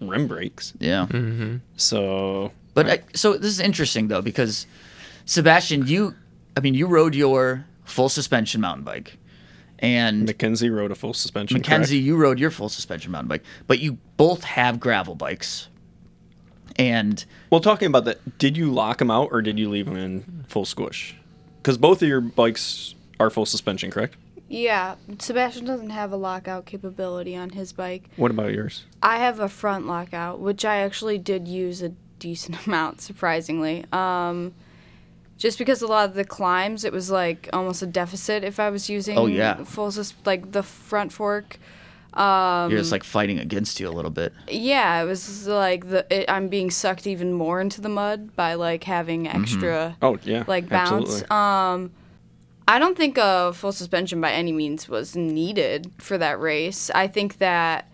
[0.00, 0.72] rim brakes.
[0.78, 1.06] yeah.
[1.08, 1.56] Mm-hmm.
[1.76, 4.66] So But I, so this is interesting though because
[5.24, 6.14] Sebastian, you,
[6.56, 9.18] I mean, you rode your full suspension mountain bike,
[9.78, 11.58] and Mackenzie rode a full suspension.
[11.58, 15.68] Mackenzie, you rode your full suspension mountain bike, but you both have gravel bikes,
[16.78, 17.24] and?
[17.50, 20.44] Well, talking about that, did you lock them out or did you leave them in
[20.48, 21.14] full squish?
[21.62, 24.16] Because both of your bikes are full suspension, correct?
[24.48, 28.04] Yeah, Sebastian doesn't have a lockout capability on his bike.
[28.16, 28.84] What about yours?
[29.02, 33.84] I have a front lockout, which I actually did use a decent amount, surprisingly.
[33.92, 34.54] Um,
[35.36, 38.70] just because a lot of the climbs, it was like almost a deficit if I
[38.70, 39.62] was using Oh, yeah.
[39.64, 41.58] full sus- like the front fork.
[42.14, 44.32] Um, you're just like fighting against you a little bit.
[44.48, 48.54] Yeah, it was like the it, I'm being sucked even more into the mud by
[48.54, 51.22] like having extra Oh yeah, like bounce.
[51.22, 51.28] absolutely.
[51.30, 51.92] Um,
[52.68, 56.90] I don't think a full suspension by any means was needed for that race.
[56.90, 57.90] I think that,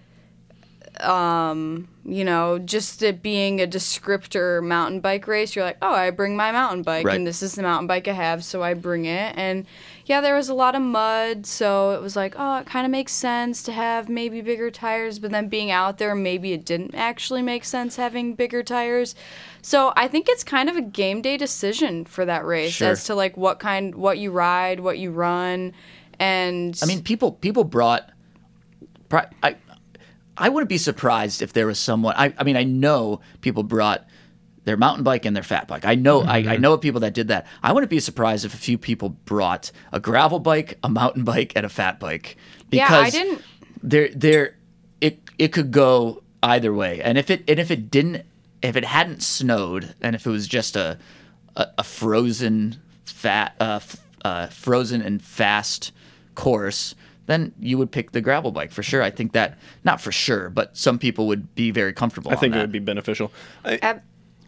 [1.00, 6.11] um, you know, just it being a descriptor mountain bike race, you're like, oh, I
[6.11, 7.16] bring my mountain bike, Right.
[7.16, 9.35] and this is the mountain bike I have, so I bring it.
[9.37, 9.66] And
[10.07, 12.90] yeah, there was a lot of mud, so it was like, oh, it kind of
[12.92, 16.94] makes sense to have maybe bigger tires, but then being out there, maybe it didn't
[16.94, 19.14] actually make sense having bigger tires.
[19.62, 22.90] So I think it's kind of a game day decision for that race Sure.
[22.90, 25.72] as to like what kind, what you ride, what you run,
[26.20, 28.11] and I mean, people people brought.
[29.09, 29.57] pri- I
[30.37, 32.14] I wouldn't be surprised if there was someone.
[32.16, 34.05] I, I mean, I know people brought
[34.64, 35.85] their mountain bike and their fat bike.
[35.85, 37.47] I know I, I know of people that did that.
[37.62, 41.53] I wouldn't be surprised if a few people brought a gravel bike, a mountain bike,
[41.55, 42.37] and a fat bike.
[42.70, 43.42] Yeah, Because I didn't-
[43.83, 44.57] There there
[45.01, 47.03] it it could go either way.
[47.03, 48.25] And if it and if it didn't
[48.62, 50.99] if it hadn't snowed and if it was just a
[51.57, 55.92] a, a frozen fat uh, f- uh frozen and fast
[56.35, 56.94] course
[57.26, 60.48] then you would pick the gravel bike for sure i think that not for sure
[60.50, 62.58] but some people would be very comfortable I on think that.
[62.58, 63.30] it would be beneficial.
[63.64, 64.02] I, Ab-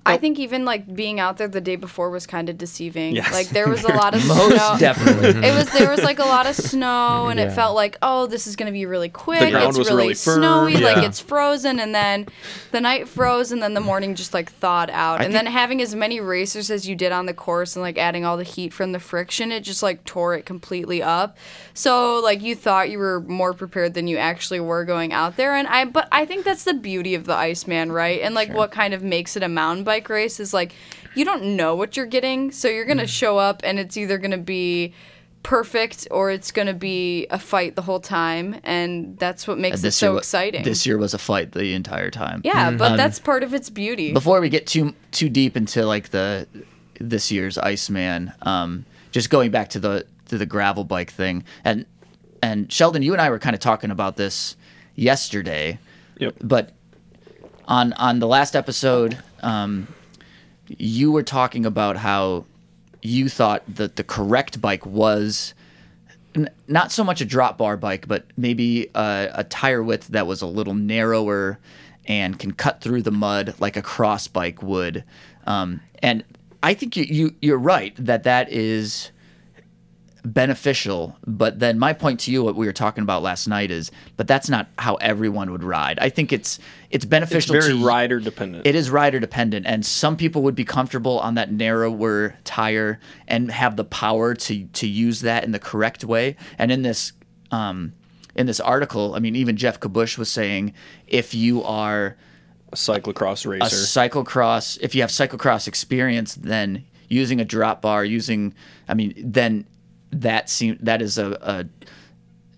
[0.06, 3.14] I think even like being out there the day before was kind of deceiving.
[3.16, 3.32] Yes.
[3.32, 4.76] Like there was a lot of Most snow.
[4.78, 5.40] definitely.
[5.48, 7.46] It was there was like a lot of snow and Yeah.
[7.46, 9.40] it felt like oh this is gonna be really quick.
[9.50, 10.38] ground it's was really, really firm.
[10.40, 12.26] snowy, like it's frozen, and then
[12.72, 15.80] the night froze, and then the morning just like thawed out, and think- then having
[15.82, 18.72] as many racers as you did on the course and like adding all the heat
[18.72, 21.36] from the friction, it just like tore it completely up.
[21.74, 25.54] So like you thought you were more prepared than you actually were going out there,
[25.54, 28.20] and I but I think that's the beauty of the Iceman, right?
[28.20, 30.72] And like what kind of makes it a mountain bike race is like
[31.14, 32.88] you don't know what you're getting, so you're Mm.
[32.88, 34.92] gonna show up and it's either gonna be
[35.42, 39.92] perfect or it's gonna be a fight the whole time, and that's what makes it
[39.92, 40.62] so wa- exciting.
[40.64, 42.40] This year was a fight the entire time.
[42.44, 44.12] yeah, but Um, that's part of its beauty.
[44.12, 46.46] before we get too too deep into like the
[47.00, 51.86] this year's Iceman, um, just going back to the to the gravel bike thing, and
[52.42, 54.56] and Sheldon, you and I were kind of talking about this
[54.96, 55.78] yesterday,
[56.18, 56.34] Yep.
[56.42, 56.72] but
[57.68, 59.88] on on the last episode, um,
[60.68, 62.44] you were talking about how
[63.02, 65.54] you thought that the correct bike was
[66.34, 70.26] n- not so much a drop bar bike, but maybe a, a tire width that
[70.26, 71.58] was a little narrower
[72.06, 75.04] and can cut through the mud like a cross bike would.
[75.46, 76.24] Um, and
[76.62, 79.10] I think you, you you're right that that is
[80.32, 81.16] beneficial.
[81.26, 84.26] But then my point to you, what we were talking about last night, is but
[84.26, 85.98] that's not how everyone would ride.
[86.00, 86.58] I think it's
[86.90, 87.52] it's It's beneficial.
[87.60, 88.66] very to rider dependent.
[88.66, 93.50] it is rider dependent, and some people would be comfortable on that narrower tire and
[93.50, 96.36] have the power to to use that in the correct way.
[96.58, 97.12] And in this
[97.50, 97.92] um,
[98.34, 100.74] in this article, I mean, even Geoff Kabush was saying
[101.06, 102.16] if you are
[102.72, 103.76] a cyclocross racer, a racer.
[103.76, 108.52] cyclocross, if you have cyclocross experience, then using a drop bar, using,
[108.88, 109.64] I mean, then
[110.22, 111.32] that seem that is a,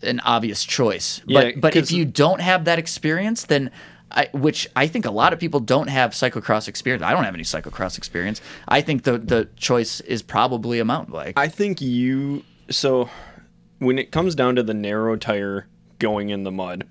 [0.03, 1.21] a an obvious choice.
[1.27, 3.71] Yeah, but but if you don't have that experience, then
[4.11, 7.03] I, which I think a lot of people don't have cyclocross experience.
[7.03, 8.41] I don't have any cyclocross experience.
[8.67, 11.35] I think the the choice is probably a mountain bike.
[11.37, 13.11] I think you so
[13.79, 15.67] when it comes down to the narrow tire
[15.99, 16.87] going in the mud,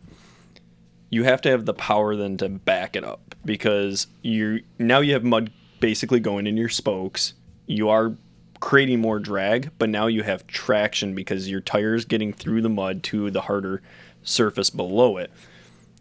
[1.10, 5.14] you have to have the power then to back it up because you now you
[5.14, 7.34] have mud basically going in your spokes.
[7.66, 8.16] You are
[8.60, 13.04] creating more drag, but now you have traction because your tires getting through the mud
[13.04, 13.82] to the harder
[14.24, 15.32] surface below it.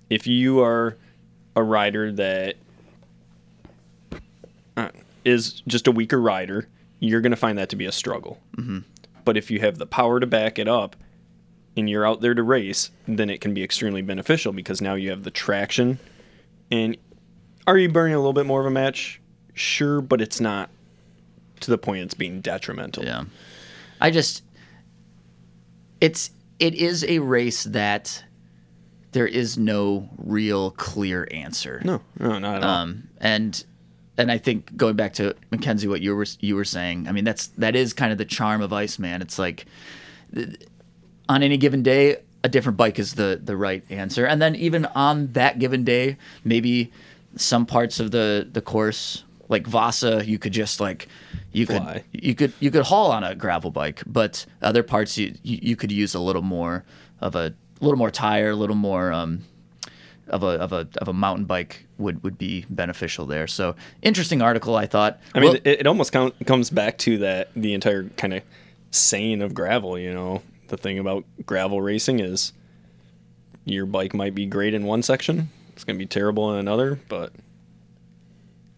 [0.08, 0.96] If you are
[1.54, 2.56] a rider that
[4.76, 4.88] uh,
[5.24, 6.68] just a weaker rider,
[7.00, 8.40] you're going to find that to be a struggle.
[8.56, 8.78] Mm-hmm.
[9.24, 10.96] But if you have the power to back it up
[11.76, 15.10] and you're out there to race, then it can be extremely beneficial because now you
[15.10, 15.98] have the traction.
[16.70, 16.96] And
[17.66, 19.20] are you burning a little bit more of a match?
[19.52, 20.70] Sure, but it's not
[21.60, 23.04] to the point it's being detrimental.
[23.04, 23.24] Yeah.
[24.00, 24.42] I just
[26.00, 28.24] it's it is a race that
[29.12, 31.80] there is no real clear answer.
[31.84, 32.70] No, no, not at all.
[32.70, 33.64] Um and
[34.18, 37.24] and I think going back to Mackenzie what you were you were saying, I mean
[37.24, 39.22] that's that is kind of the charm of Iceman.
[39.22, 39.66] It's like
[41.28, 44.24] on any given day a different bike is the the right answer.
[44.24, 46.92] And then even on that given day, maybe
[47.36, 51.08] some parts of the the course like Vasa, you could just like
[51.52, 52.04] you Fly.
[52.12, 55.58] could you could you could haul on a gravel bike, but other parts you you,
[55.62, 56.84] you could use a little more
[57.20, 59.42] of a little more tire, a little more um,
[60.28, 63.46] of a of a of a mountain bike would would be beneficial there.
[63.46, 65.20] So interesting article, I thought.
[65.34, 68.42] I mean, Well- it, it almost com- comes back to that the entire kind of
[68.90, 69.98] saying of gravel.
[69.98, 72.52] You know, the thing about gravel racing is
[73.64, 76.98] your bike might be great in one section, it's going to be terrible in another.
[77.08, 77.32] But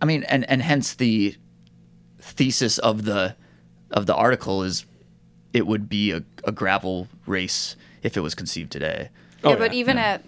[0.00, 1.34] I mean, and and hence the
[2.20, 3.37] thesis of the
[3.90, 4.84] of the article is
[5.52, 9.08] it would be a, a gravel race if it was conceived today.
[9.42, 10.04] Oh, yeah, Oh, but even yeah.
[10.14, 10.24] at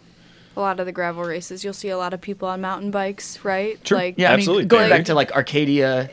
[0.56, 3.44] a lot of the gravel races, you'll see a lot of people on mountain bikes,
[3.44, 3.78] right?
[3.86, 3.98] Sure.
[3.98, 4.62] Like, Yeah, Absolutely.
[4.62, 6.10] I mean, going Like- back to like Arcadia,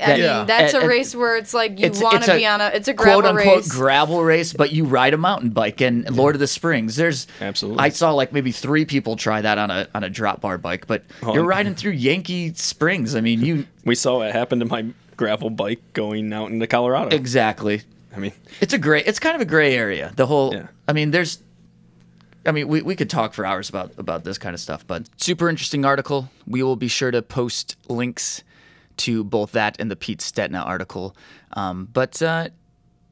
[0.00, 0.44] I that- mean, Yeah.
[0.44, 2.88] that's and- a and race where it's like you want to be on a it's
[2.88, 3.72] a gravel quote unquote race.
[3.72, 5.80] gravel race, but you ride a mountain bike.
[5.80, 7.80] And Lord of the Springs, there's Absolutely.
[7.82, 10.86] I saw like maybe three people try that on a on a drop bar bike,
[10.86, 11.48] but Oh, you're yeah.
[11.56, 13.14] riding through Yankee Springs.
[13.14, 17.14] I mean, you we saw what happened to my gravel bike going out into Colorado.
[17.14, 17.82] exactly.
[18.14, 19.02] I mean, It's a gray.
[19.04, 20.12] It's kind of a gray area.
[20.16, 20.52] The whole.
[20.54, 20.66] Yeah.
[20.88, 21.38] I mean, there's.
[22.46, 25.08] I mean, we, we could talk for hours about about this kind of stuff, but
[25.18, 26.30] super interesting article.
[26.46, 28.42] We will be sure to post links
[28.98, 31.16] to both that and the Pete Stetina article.
[31.52, 32.48] Um, but uh,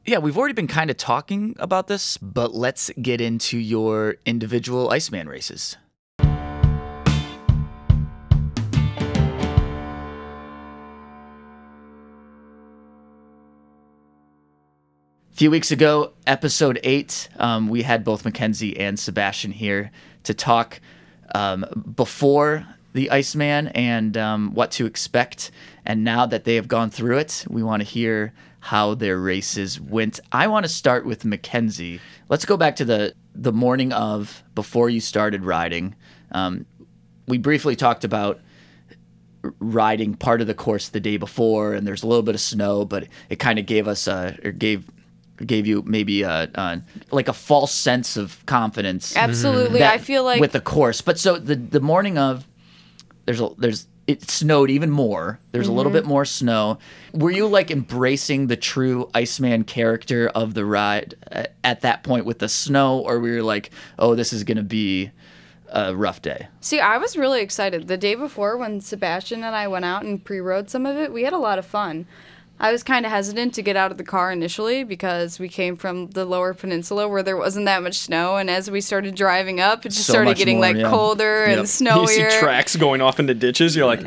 [0.05, 4.91] yeah, we've already been kind of talking about this, but let's get into your individual
[4.91, 5.77] Iceman races.
[15.33, 19.91] A few weeks ago, episode eight, um, we had both Mackenzie and Sebastian here
[20.23, 20.81] to talk
[21.35, 25.51] um, before the Iceman and um, what to expect.
[25.85, 29.79] And now that they have gone through it, we want to hear how their races
[29.81, 30.19] went.
[30.33, 32.01] I want to start with Mackenzie.
[32.29, 35.95] Let's go back to the the morning of before you started riding.
[36.33, 36.65] Um,
[37.29, 38.41] we briefly talked about
[39.61, 42.85] riding part of the course the day before, and there's a little bit of snow,
[42.85, 44.91] but it kind of gave us a or gave
[45.45, 49.15] gave you maybe a, a like a false sense of confidence.
[49.15, 49.81] Absolutely.
[49.81, 51.03] that- I feel like with the course.
[51.03, 52.47] But so the the morning of
[53.27, 55.41] there's a there's it snowed even more.
[55.51, 55.99] There's a little Mm-hmm.
[55.99, 56.79] bit more snow.
[57.13, 62.25] Were you like embracing the true Iceman character of the ride uh, at that point
[62.25, 65.11] with the snow, or were you like, oh, this is gonna be
[65.71, 66.47] a rough day?
[66.61, 67.89] See, I was really excited.
[67.89, 71.13] The day before, when Sebastian and I went out and pre rode some of it,
[71.13, 72.07] we had a lot of fun.
[72.59, 75.77] I was kind of hesitant to get out of the car initially because we came
[75.77, 78.37] from the lower peninsula where there wasn't that much snow.
[78.37, 80.89] And as we started driving up, it just So started getting more, like yeah.
[80.89, 81.59] colder Yep.
[81.59, 82.01] and snowier.
[82.19, 83.77] You see tracks going off into ditches.
[83.77, 84.01] You're like,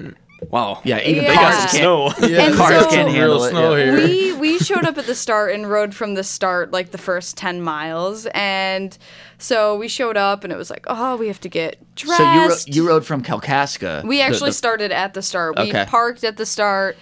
[0.49, 0.81] wow.
[0.83, 1.29] Yeah, even Yeah.
[1.29, 2.13] They got some snow.
[2.27, 3.83] Yeah, And Cars so- can't handle real it, snow yeah.
[3.85, 4.07] here.
[4.07, 7.37] we we showed up at the start and rode from the start like the first
[7.37, 8.97] 10 miles and
[9.37, 12.33] so we showed up and it was like oh we have to get dressed So
[12.33, 14.03] you ro- you rode from Kalkaska.
[14.05, 15.85] we the- actually the- started at the start we Okay.
[15.87, 16.97] parked at the start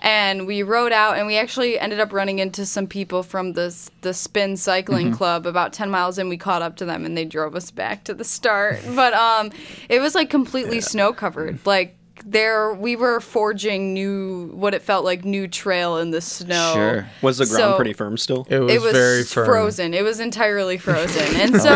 [0.00, 3.74] and we rode out and we actually ended up running into some people from the
[4.02, 5.16] the spin cycling Mm-hmm.
[5.16, 8.04] club about 10 miles in we caught up to them and they drove us back
[8.04, 8.80] to the start.
[8.94, 9.50] But um
[9.88, 11.58] it was like completely snow covered.
[11.66, 16.72] Like there we were forging new what it felt like new trail in the snow
[16.74, 17.06] Sure.
[17.22, 18.46] Was the ground So- pretty firm still?
[18.50, 19.46] It was, it was very firm.
[19.46, 19.94] frozen.
[19.94, 21.36] It was entirely frozen.
[21.40, 21.72] And so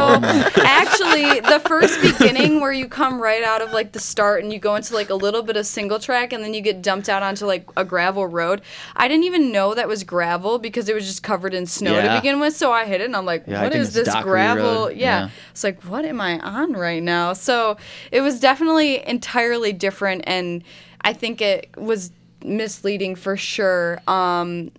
[0.64, 4.58] actually the first beginning where you come right out of like the start and you
[4.58, 7.22] go into like a little bit of single track and then you get dumped out
[7.22, 8.62] onto like a gravel road.
[8.96, 12.14] I didn't even know that was gravel because it was just covered in snow Yeah.
[12.14, 12.56] to begin with.
[12.56, 14.30] So I hit it and I'm like, Yeah, I what think is it's this Dockery
[14.32, 14.90] gravel?
[14.90, 14.96] Yeah.
[15.02, 15.28] Yeah.
[15.50, 17.32] It's like, what am I on right now?
[17.32, 17.76] So
[18.10, 20.64] it was definitely entirely different and
[21.00, 22.10] I think it was
[22.44, 24.00] misleading for sure.
[24.06, 24.72] Um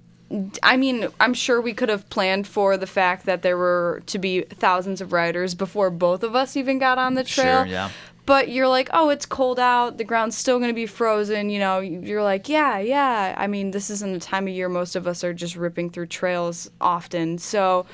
[0.63, 4.17] I mean, I'm sure we could have planned for the fact that there were to
[4.17, 7.63] be thousands of riders before both of us even got on the trail.
[7.63, 7.89] Sure, yeah.
[8.25, 9.97] But you're like, oh, it's cold out.
[9.97, 11.49] The ground's still going to be frozen.
[11.49, 13.35] You know, you're like, yeah, yeah.
[13.37, 16.07] I mean, this isn't a time of year most of us are just ripping through
[16.07, 17.37] trails often.
[17.37, 17.85] So,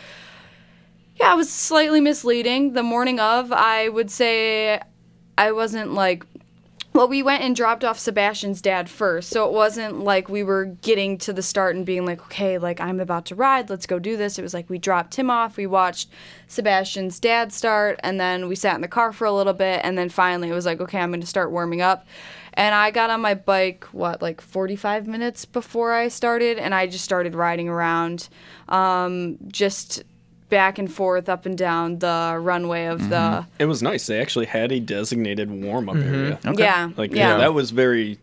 [1.16, 2.74] yeah, it was slightly misleading.
[2.74, 4.80] The morning of, I would say
[5.38, 6.24] I wasn't like
[6.94, 9.30] well, we went and dropped off Sebastian's dad first.
[9.30, 12.82] So it wasn't like we were getting to the start and being like, okay, like
[12.82, 14.40] I'm about to ride, let's go do this.
[14.40, 16.10] It was like we dropped him off, we watched
[16.48, 19.82] Sebastian's dad start, and then we sat in the car for a little bit.
[19.84, 22.08] And then finally it was like, okay, I'm going to start warming up.
[22.56, 26.88] And I got on my bike, what, like 45 minutes before I started, and I
[26.88, 28.30] just started riding around,
[28.68, 30.04] um, just
[30.50, 33.46] back and forth up and down the runway of the.
[33.60, 34.08] It was nice.
[34.08, 36.40] They actually had a designated warm up area.
[36.56, 36.90] Yeah.
[36.98, 37.30] Like yeah.
[37.34, 38.18] yeah, that was very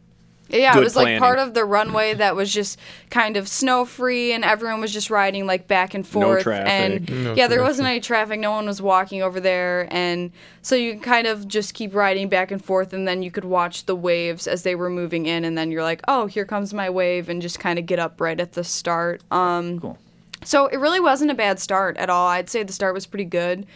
[0.49, 2.79] Yeah, it good was like part of the runway that was just
[3.11, 6.43] kind of snow free, and everyone was just riding like back and forth.
[6.43, 6.69] traffic.
[6.69, 7.61] And No yeah, there traffic.
[7.71, 8.39] wasn't any traffic.
[8.41, 10.31] No one was walking over there, and
[10.63, 13.87] so you kind of just keep riding back and forth, and then you could watch
[13.87, 16.91] the waves as they were moving in, and then you're like, oh, here comes my
[16.91, 19.23] wave, and just kind of get up right at the start.
[19.33, 19.99] Um, Cool.
[20.45, 22.29] So it really wasn't a bad start at all.
[22.29, 23.67] I'd say the start was pretty good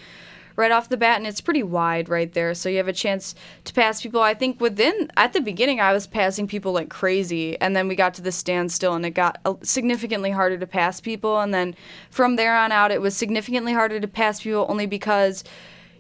[0.57, 2.55] right off the bat, and it's pretty wide right there.
[2.55, 4.21] So you have a chance to pass people.
[4.21, 7.97] I think within, at the beginning, I was passing people like crazy, and then we
[7.97, 11.41] got to the standstill, and it got uh, significantly harder to pass people.
[11.41, 11.75] And then
[12.11, 15.43] from there on out, it was significantly harder to pass people only because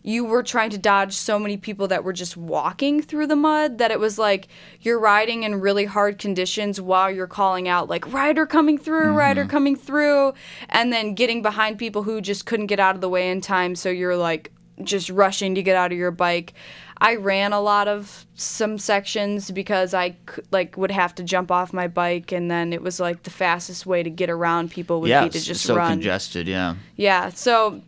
[0.03, 3.79] you were trying to dodge so many people that were just walking through the mud
[3.79, 4.49] that it was like
[4.81, 9.43] you're riding in really hard conditions while you're calling out like rider coming through rider
[9.43, 9.51] mm-hmm.
[9.51, 10.33] coming through
[10.69, 13.75] and then getting behind people who just couldn't get out of the way in time
[13.75, 16.55] so you're like just rushing to get out of your bike
[17.03, 20.17] i ran a lot of some sections because i
[20.51, 23.85] like would have to jump off my bike and then it was like the fastest
[23.85, 26.49] way to get around people would Yeah, be to just so run congested.
[26.49, 26.77] Yeah.
[26.97, 27.83] yeah, so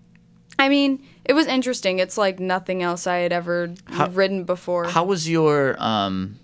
[0.58, 1.98] I mean, it was interesting.
[1.98, 3.74] It's like nothing else I had ever
[4.10, 4.84] ridden before.
[4.86, 6.38] How was your um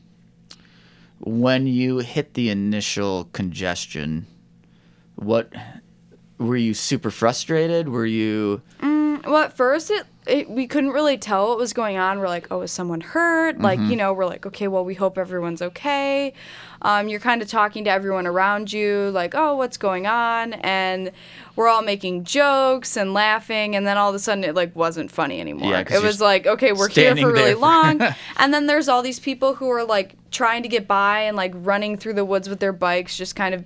[1.21, 4.27] when you hit the initial congestion?
[5.17, 5.53] What
[6.39, 7.89] were you super frustrated?
[7.89, 8.63] Were you
[9.29, 12.19] well, at first it, it we couldn't really tell what was going on.
[12.19, 13.59] We're like, oh, is someone hurt?
[13.59, 16.35] Like, you know, we're like, okay, well, we hope everyone's okay.
[16.83, 20.53] Um, you're kind of talking to everyone around you, like, oh, what's going on?
[20.55, 21.11] And
[21.57, 25.11] we're all making jokes and laughing, and then all of a sudden it like wasn't
[25.11, 25.73] funny anymore.
[25.73, 28.01] Yeah, it was like, okay, we're here for really for- long,
[28.37, 31.53] and then there's all these people who are like trying to get by and like
[31.55, 33.65] running through the woods with their bikes, just kind of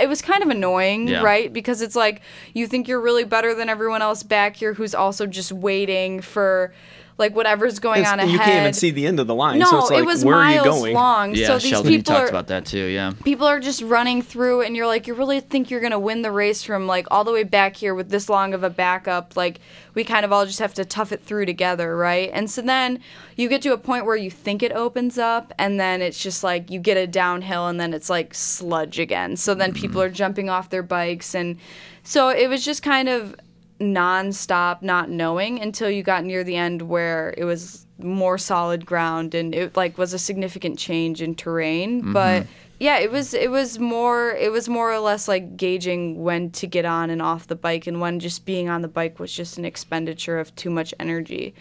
[0.00, 1.22] it was kind of annoying, Yeah.
[1.22, 1.52] right?
[1.52, 2.20] Because it's like
[2.54, 6.72] you think you're really better than everyone else back here who's also just waiting for
[7.18, 8.32] like whatever's going It's- on ahead.
[8.32, 9.58] you can't even see the end of the line.
[9.58, 10.94] No, so it's like, it was where miles are you going?
[10.94, 11.34] long.
[11.34, 12.84] Yeah, so these Sheldon, people talked are about that too.
[12.84, 13.12] Yeah.
[13.24, 16.22] people are just running through and you're like you really think you're going to win
[16.22, 19.36] the race from like all the way back here with this long of a backup
[19.36, 19.60] like
[19.94, 23.00] we kind of all just have to tough it through together right and so then
[23.36, 26.44] you get to a point where you think it opens up and then it's just
[26.44, 30.10] like you get a downhill and then it's like sludge again so then people mm-hmm.
[30.10, 31.58] are jumping off their bikes and
[32.02, 33.34] so it was just kind of
[33.80, 39.34] non-stop not knowing until you got near the end where it was more solid ground
[39.34, 42.12] and it like was a significant change in terrain mm-hmm.
[42.12, 42.46] but
[42.80, 46.66] yeah it was it was more it was more or less like gauging when to
[46.66, 49.58] get on and off the bike and when just being on the bike was just
[49.58, 51.54] an expenditure of too much energy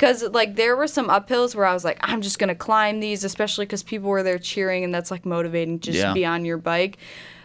[0.00, 3.22] because like there were some uphills where I was like, I'm just gonna climb these,
[3.22, 6.08] especially because people were there cheering, and that's like motivating just Yeah.
[6.08, 6.96] to be on your bike.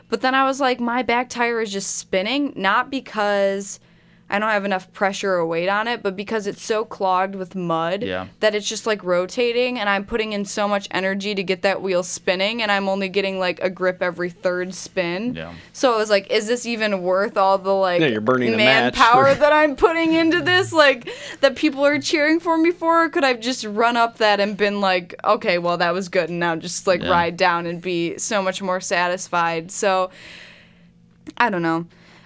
[0.07, 3.81] But then I was like, my back tire is just spinning, not because
[4.27, 7.53] I don't have enough pressure or weight on it, but because it's so clogged with
[7.53, 8.25] mud Yeah.
[8.39, 11.79] that it's just like rotating, and I'm putting in so much energy to get that
[11.83, 15.35] wheel spinning, and I'm only getting like a grip every third spin.
[15.35, 15.53] Yeah.
[15.73, 18.57] So I was like, is this even worth all the like Yeah, you're burning the
[18.57, 20.73] match manpower for- that I'm putting into this?
[20.73, 21.07] Like
[21.41, 23.03] that people are cheering for me for?
[23.05, 26.09] Or could I have just run up that and been like, okay, well that was
[26.09, 27.11] good, and now just like Yeah.
[27.11, 29.69] ride down and be so much more satisfied.
[29.69, 30.09] So
[31.37, 31.85] I don't know.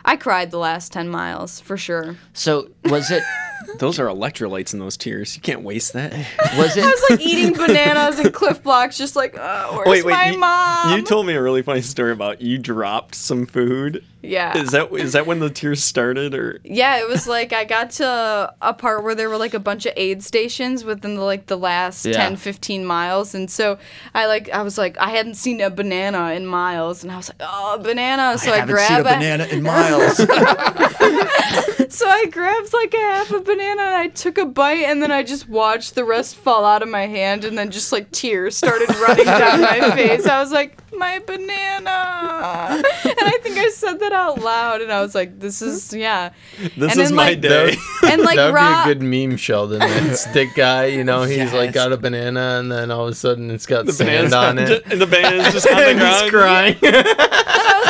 [0.10, 2.16] I cried the last ten miles for sure.
[2.34, 3.22] So was it
[3.78, 5.36] Those are electrolytes in those tears.
[5.36, 6.14] You can't waste that.
[6.58, 10.06] was it I was like eating bananas and Clif Bloks, just like, oh, where's wait,
[10.06, 10.12] wait.
[10.12, 10.98] my you, mom?
[10.98, 14.04] you told me a really funny story about you dropped some food.
[14.22, 14.58] Yeah.
[14.58, 17.92] Is that is that when the tears started, or Yeah, it was like I got
[17.92, 21.46] to a part where there were like a bunch of aid stations within the, like
[21.46, 22.14] the last Yeah.
[22.14, 23.34] ten, fifteen 10, 15 miles.
[23.36, 23.78] And so
[24.14, 27.30] I like I was like I hadn't seen a banana in miles and I was
[27.30, 30.20] like, "Oh, banana." So I, haven't grab a a- banana in miles.
[31.92, 35.12] So I grabbed like a half a banana and I took a bite and then
[35.12, 38.56] I just watched the rest fall out of my hand and then just like tears
[38.56, 40.28] started running down my face.
[40.28, 45.02] I was like, "My banana." And I think I said that out loud and I
[45.02, 46.32] was like, "This is yeah."
[46.78, 47.76] this And is my like, day?
[48.04, 49.80] And like that would Rob be a good meme, Sheldon.
[49.80, 53.16] That stick guy, you know, he's like got a banana, and then all of a
[53.16, 54.84] sudden it's got the sand on it.
[54.92, 56.78] and the banana's just on the and he's ground.
[56.82, 56.94] crying.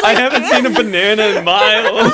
[0.01, 2.13] I haven't seen a banana in miles.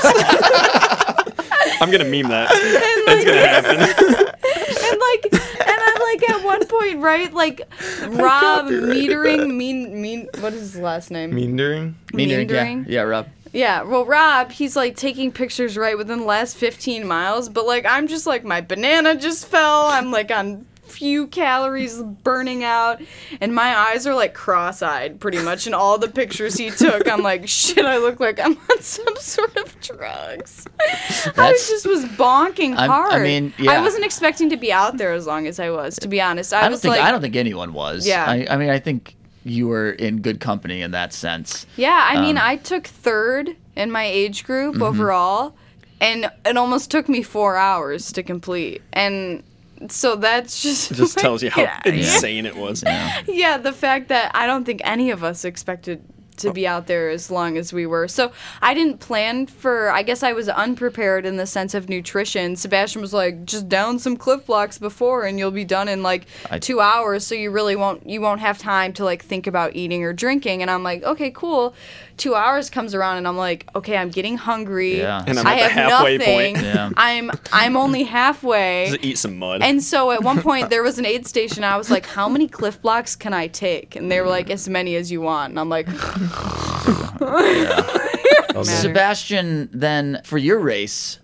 [1.81, 2.49] I'm gonna meme that.
[2.53, 3.77] It's gonna happen.
[3.77, 7.33] and like and I'm like at one point, right?
[7.33, 7.61] Like
[8.07, 11.33] Rob metering mean mean what is his last name?
[11.33, 11.95] Meendering.
[12.13, 12.85] Meendering, yeah, Meendering?
[12.87, 13.27] yeah, Rob.
[13.53, 17.85] Yeah, well Rob, he's like taking pictures right within the last 15 miles, but like
[17.87, 19.85] I'm just like my banana just fell.
[19.87, 20.65] I'm like on
[20.95, 23.01] few calories burning out
[23.41, 27.21] and my eyes are like cross-eyed pretty much in all the pictures he took i'm
[27.21, 32.05] like shit i look like i'm on some sort of drugs i That's- just was
[32.05, 33.71] bonking I'm- hard I mean, yeah.
[33.71, 36.53] i wasn't expecting to be out there as long as i was to be honest
[36.53, 38.07] i, I don't was think like I don't think anyone was.
[38.07, 38.25] Yeah.
[38.25, 41.65] I, I mean, I think you were in good company in that sense.
[41.75, 44.83] Yeah, I mean, Um, I took third in my age group Mm-hmm.
[44.83, 45.55] overall,
[46.01, 48.81] and it almost took me four hours to complete.
[48.93, 49.43] And
[49.89, 52.83] so that's just It just tells you how Yeah, insane it was.
[53.27, 56.03] yeah, the fact that I don't think any of us expected
[56.37, 58.07] to be out there as long as we were.
[58.07, 58.31] So
[58.61, 62.55] I didn't plan for, I guess I was unprepared in the sense of nutrition.
[62.55, 66.25] Sebastian was like, just down some Clif Bloks before and you'll be done in like
[66.49, 67.25] I- two hours.
[67.25, 70.61] So you really won't, you won't have time to like think about eating or drinking.
[70.61, 71.73] And I'm like, okay, cool.
[72.17, 74.99] Two hours comes around and I'm like, okay, I'm getting hungry.
[74.99, 75.23] Yeah.
[75.27, 76.53] And I'm I at the have halfway nothing.
[76.55, 76.65] point.
[76.75, 76.89] Yeah.
[76.97, 78.87] I'm, I'm only halfway.
[78.89, 79.61] Just eat some mud.
[79.61, 81.63] And so at one point there was an aid station.
[81.63, 84.67] I was like, "How many Clif Bloks can I take?" And they were like, "As
[84.67, 85.87] many as you want." And I'm like,
[87.19, 88.63] Matter.
[88.63, 91.19] Sebastian, then for your race,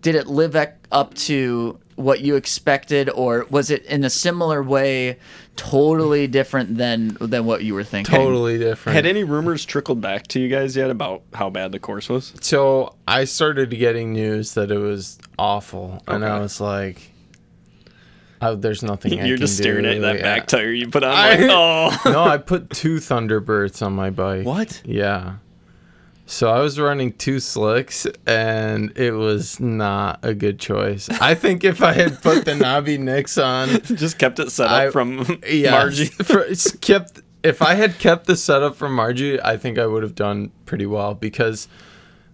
[0.00, 0.56] did it live
[0.90, 5.18] up to what you expected, or was it in a similar way,
[5.56, 8.14] totally different than than what you were thinking?
[8.14, 8.94] Totally different.
[8.94, 12.32] Had any rumors trickled back to you guys yet about how bad the course was?
[12.40, 17.11] So I started getting news that it was awful, and I was like,
[18.42, 19.90] oh, "There's nothing." You're just staring do.
[19.90, 20.22] at that Yeah.
[20.22, 21.10] back tire you put on.
[21.12, 24.44] I- Like, oh, no, I put two Thunder Burts on my bike.
[24.44, 24.82] what?
[24.84, 25.34] Yeah.
[26.26, 31.08] So I was running two slicks, and it was not a good choice.
[31.20, 34.72] I think if I had put the Nobby Nics on, Just kept it set up
[34.72, 35.18] I- from
[35.48, 36.08] yeah, Marji.
[36.24, 36.46] for,
[36.78, 37.20] kept.
[37.42, 40.86] If I had kept the setup from Marji, I think I would have done pretty
[40.86, 41.66] well because,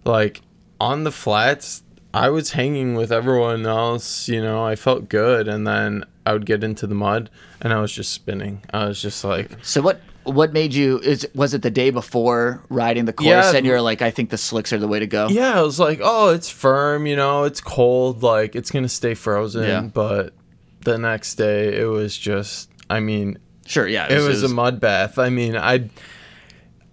[0.05, 0.41] like,
[0.79, 1.81] on the flats,
[2.13, 4.27] I was hanging with everyone else.
[4.27, 7.29] You know, I felt good, and then I would get into the mud,
[7.61, 8.61] and I was just spinning.
[8.73, 10.99] I was just like, So what what made you?
[10.99, 13.53] Is was it the day before riding the course, Yeah.
[13.55, 15.27] and you're like, I think the slicks are the way to go?
[15.29, 19.13] Yeah, I was like, oh, it's firm, you know, it's cold, like it's gonna stay
[19.13, 19.63] frozen.
[19.63, 19.81] Yeah.
[19.81, 20.33] But
[20.81, 22.69] the next day, it was just.
[22.89, 23.37] I mean,
[23.67, 24.11] Sure, yeah.
[24.11, 25.19] it was a mud bath.
[25.19, 25.89] I mean, I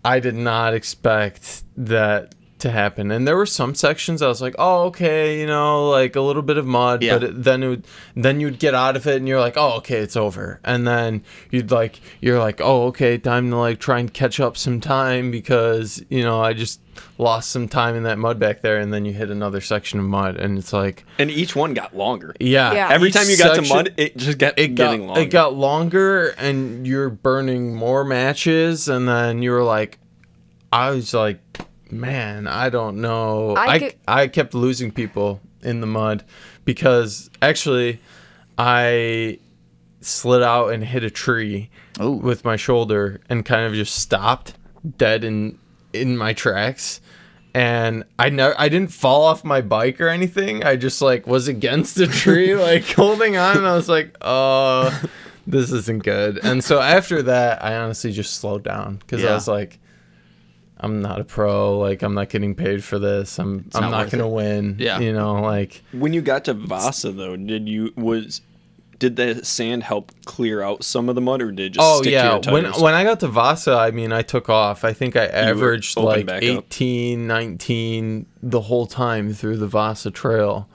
[0.04, 3.10] I did not expect that to happen.
[3.10, 6.42] And there were some sections I was like, "Oh, okay, you know, like a little
[6.42, 7.14] bit of mud," Yeah.
[7.18, 9.72] but it, then it would, then you'd get out of it and you're like, "Oh,
[9.78, 13.98] okay, it's over." And then you'd like you're like, "Oh, okay, time to like try
[13.98, 16.80] and catch up some time because, you know, I just
[17.18, 20.06] lost some time in that mud back there." And then you hit another section of
[20.06, 22.34] mud and it's like, And each one got longer.
[22.40, 22.72] yeah.
[22.72, 22.88] Yeah.
[22.90, 25.20] Every each time you got to mud, it just kept it got, getting longer.
[25.20, 29.98] It got longer, and you're burning more matches, and then you were like,
[30.72, 31.38] I was like,
[31.90, 33.54] man, I don't know.
[33.56, 36.24] I I, could- I kept losing people in the mud
[36.64, 38.00] because actually,
[38.58, 39.38] I
[40.00, 41.70] slid out and hit a tree
[42.00, 42.12] Ooh.
[42.12, 44.54] with my shoulder and kind of just stopped
[44.98, 45.58] dead in
[45.92, 47.00] in my tracks
[47.54, 50.62] and I never I didn't fall off my bike or anything.
[50.62, 54.90] I just like was against the tree like holding on and I was like, "Oh,
[55.46, 59.30] this isn't good." And so after that, I honestly just slowed down cuz Yeah.
[59.30, 59.78] I was like
[60.78, 63.38] I'm not a pro, like I'm not getting paid for this.
[63.38, 64.32] I'm I'm not not, going to it.
[64.32, 64.76] win.
[64.78, 64.98] Yeah.
[64.98, 68.42] You know, like When you got to Vasa though, did you was
[68.98, 72.00] did the sand help clear out some of the mud, or did it just Oh
[72.00, 72.82] stick yeah, to your when tires?
[72.82, 74.84] when I got to Vasa, I mean, I took off.
[74.84, 76.64] I think I averaged like back up.
[76.66, 80.68] 18, 19 the whole time through the Vasa trail.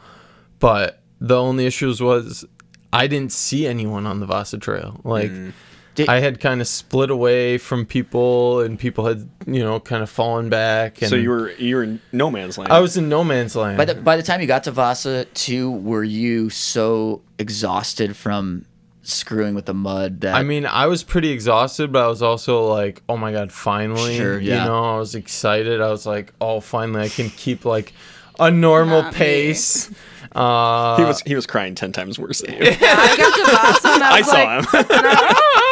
[0.59, 2.45] But the only issues was
[2.93, 4.99] I didn't see anyone on the Vasa trail.
[5.03, 5.53] Like Mm.
[5.95, 10.01] Did- I had kind of split away from people, and people had you know kind
[10.01, 11.01] of fallen back.
[11.01, 12.71] And so you were you were in no man's land.
[12.71, 13.77] I was in no man's land.
[13.77, 18.65] By the by the time you got to Vasa too, were you so exhausted from
[19.03, 22.65] screwing with the mud that I mean, I was pretty exhausted, but I was also
[22.67, 24.61] like, "Oh my god, finally!" Sure, yeah.
[24.63, 25.81] You know, I was excited.
[25.81, 27.93] I was like, "Oh, finally, I can keep like
[28.39, 29.17] a normal Not me.
[29.17, 29.91] pace."
[30.33, 32.59] Uh, he was he was crying ten times worse than you.
[32.63, 35.67] I got to Vasa and I I was saw like, him.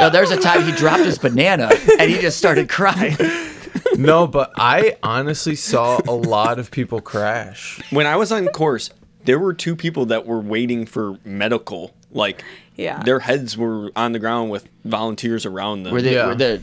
[0.00, 3.16] No, there's a time he dropped his banana and he just started crying.
[3.96, 7.80] no, but I honestly saw a lot of people crash.
[7.90, 8.90] when I was on course,
[9.24, 11.94] there were two people that were waiting for medical.
[12.10, 12.42] Like,
[12.76, 13.02] Yeah.
[13.02, 15.92] their heads were on the ground with volunteers around them.
[15.92, 16.26] Were they Yeah.
[16.26, 16.62] were the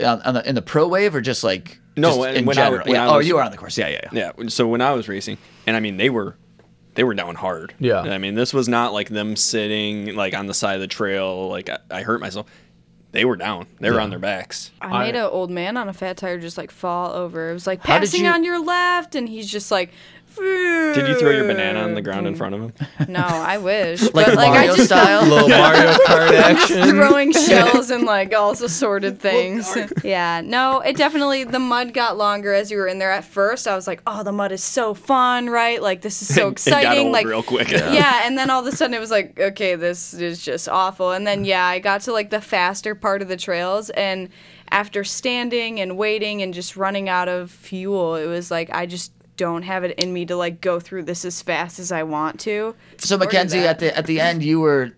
[0.00, 2.44] uh, on, on the in the pro wave or just like No, just when- in
[2.46, 2.78] when I general?
[2.78, 3.06] was- when yeah.
[3.06, 3.76] I oh, was- you were on the course.
[3.78, 4.32] Yeah, yeah, yeah.
[4.38, 4.48] Yeah.
[4.48, 5.36] So when I was racing,
[5.66, 6.36] and I mean they were,
[6.94, 7.74] they were down hard.
[7.78, 8.00] Yeah.
[8.00, 11.48] I mean this was not like them sitting like on the side of the trail.
[11.48, 12.46] Like I, I hurt myself.
[13.12, 13.66] They were down.
[13.80, 14.70] They were on their backs.
[14.82, 17.50] I made an old man on a fat tire just like fall over.
[17.50, 19.90] It was like passing you- on your left, and he's just like.
[20.38, 22.72] Did you throw your banana on the ground in front of him?
[23.08, 24.02] No, I wish.
[24.02, 25.22] Like but like Mario I just style.
[25.26, 26.88] Little Mario Kart action.
[26.90, 29.76] throwing shells and like all assorted things.
[30.04, 33.10] yeah, no, it definitely the mud got longer as you were in there.
[33.10, 35.80] At first, I was like, "Oh, the mud is so fun, right?
[35.82, 37.70] Like this is so It got exciting." old like real quick.
[37.70, 41.12] yeah, and then all of a sudden it was like, okay, this is just awful.
[41.12, 44.28] And then yeah, I got to like the faster part of the trails and
[44.70, 49.12] after standing and waiting and just running out of fuel, it was like I just
[49.38, 52.38] don't have it in me to like go through this as fast as I want
[52.40, 52.74] to.
[52.98, 54.92] So Or Mackenzie, at the at the end, you were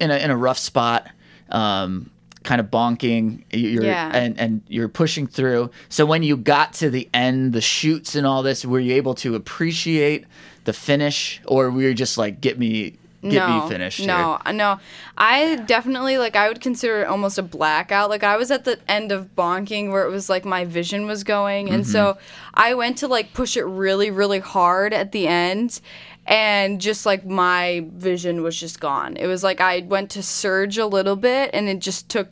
[0.00, 1.08] in a in a rough spot,
[1.50, 2.10] um,
[2.42, 3.44] kind of bonking.
[3.52, 4.10] You're Yeah.
[4.14, 5.70] and and you're pushing through.
[5.90, 9.14] So when you got to the end, the chutes and all this, were you able
[9.16, 10.24] to appreciate
[10.64, 12.96] the finish, or were you just like, get me
[13.30, 14.06] get no, me finished?
[14.06, 14.54] No, here?
[14.54, 14.80] no.
[15.18, 18.10] I definitely like I would consider it almost a blackout.
[18.10, 21.24] Like I was at the end of bonking where it was like my vision was
[21.24, 22.20] going, and so Mm-hmm.
[22.54, 25.80] I went to like push it really, really hard at the end.
[26.26, 29.16] And just like my vision was just gone.
[29.16, 32.28] It was like I went to surge a little bit and it just took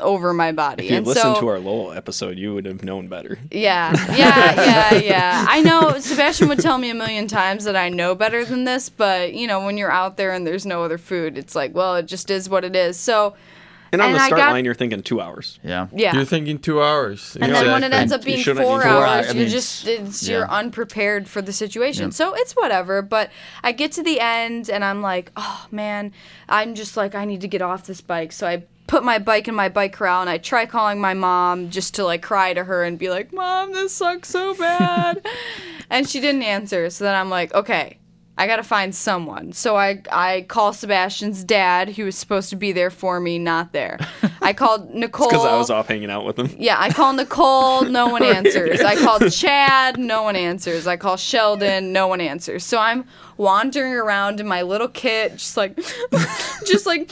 [0.00, 0.84] over my body.
[0.84, 3.38] If you and listened so, to our Lowell episode, you would have known better.
[3.50, 5.46] yeah, yeah, yeah, yeah.
[5.48, 8.88] I know Sebastian would tell me a million times that I know better than this,
[8.88, 11.96] but you know, when you're out there and there's no other food, it's like, well,
[11.96, 12.98] it just is what it is.
[12.98, 13.34] So,
[13.92, 15.60] And on And the start got- line, you're thinking two hours.
[15.62, 15.86] Yeah.
[15.92, 16.14] yeah.
[16.14, 17.36] You're thinking two hours.
[17.40, 19.28] and then when it ends up being four four hours, hours.
[19.28, 20.38] I you're just it's yeah.
[20.38, 22.06] you're unprepared for the situation.
[22.06, 22.10] Yeah.
[22.10, 23.00] So it's whatever.
[23.02, 23.30] But
[23.62, 26.12] I get to the end and I'm like, oh man,
[26.48, 28.32] I'm just like I need to get off this bike.
[28.32, 31.70] So I put my bike in my bike corral and I try calling my mom
[31.70, 35.26] just to like cry to her and be like, mom, this sucks so bad,
[35.90, 36.90] and she didn't answer.
[36.90, 37.98] So then I'm like, okay.
[38.38, 39.52] I gotta find someone.
[39.52, 43.72] So I I call Sebastian's dad, who was supposed to be there for me, not
[43.72, 43.98] there.
[44.42, 45.28] I called Nicole.
[45.30, 46.54] Because I was off hanging out with him.
[46.58, 48.80] Yeah, I call Nicole, no one answers.
[48.82, 50.86] I call Chad, no one answers.
[50.86, 52.62] I call Sheldon, no one answers.
[52.64, 53.06] So I'm
[53.38, 55.76] wandering around in my little kit, just like,
[56.66, 57.08] just like,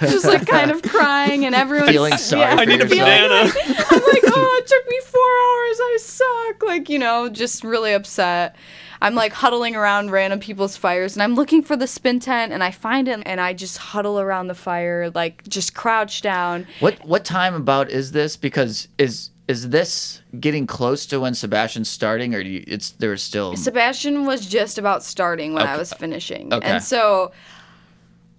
[0.00, 3.00] just like kind of crying, and everyone's Feeling sorry I for need a yourself.
[3.00, 3.52] banana.
[3.90, 5.78] I'm like, oh, it took me four hours.
[5.80, 6.62] I suck.
[6.64, 8.56] Like, you know, just really upset.
[9.02, 12.62] I'm like huddling around random people's fires and I'm looking for the spin tent and
[12.62, 16.68] I find it and I just huddle around the fire, like just crouch down.
[16.78, 18.36] What what time about is this?
[18.36, 23.22] Because is is this getting close to when Sebastian's starting, or do you, it's there's
[23.22, 26.52] still Sebastian was just about starting when I was finishing.
[26.52, 26.66] Okay.
[26.66, 27.32] And so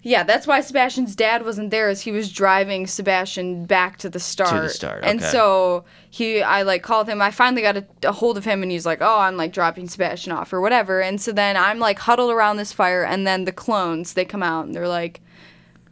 [0.06, 4.20] yeah, that's why Sebastian's dad wasn't there is he was driving Sebastian back to the
[4.20, 4.50] start.
[4.50, 5.30] To the start, And okay.
[5.30, 7.22] so he I like called him.
[7.22, 9.88] I finally got a, a hold of him and he's like, "Oh, I'm like dropping
[9.88, 13.46] Sebastian off or whatever." And so then I'm like huddled around this fire and then
[13.46, 15.22] the clones, they come out and they're like,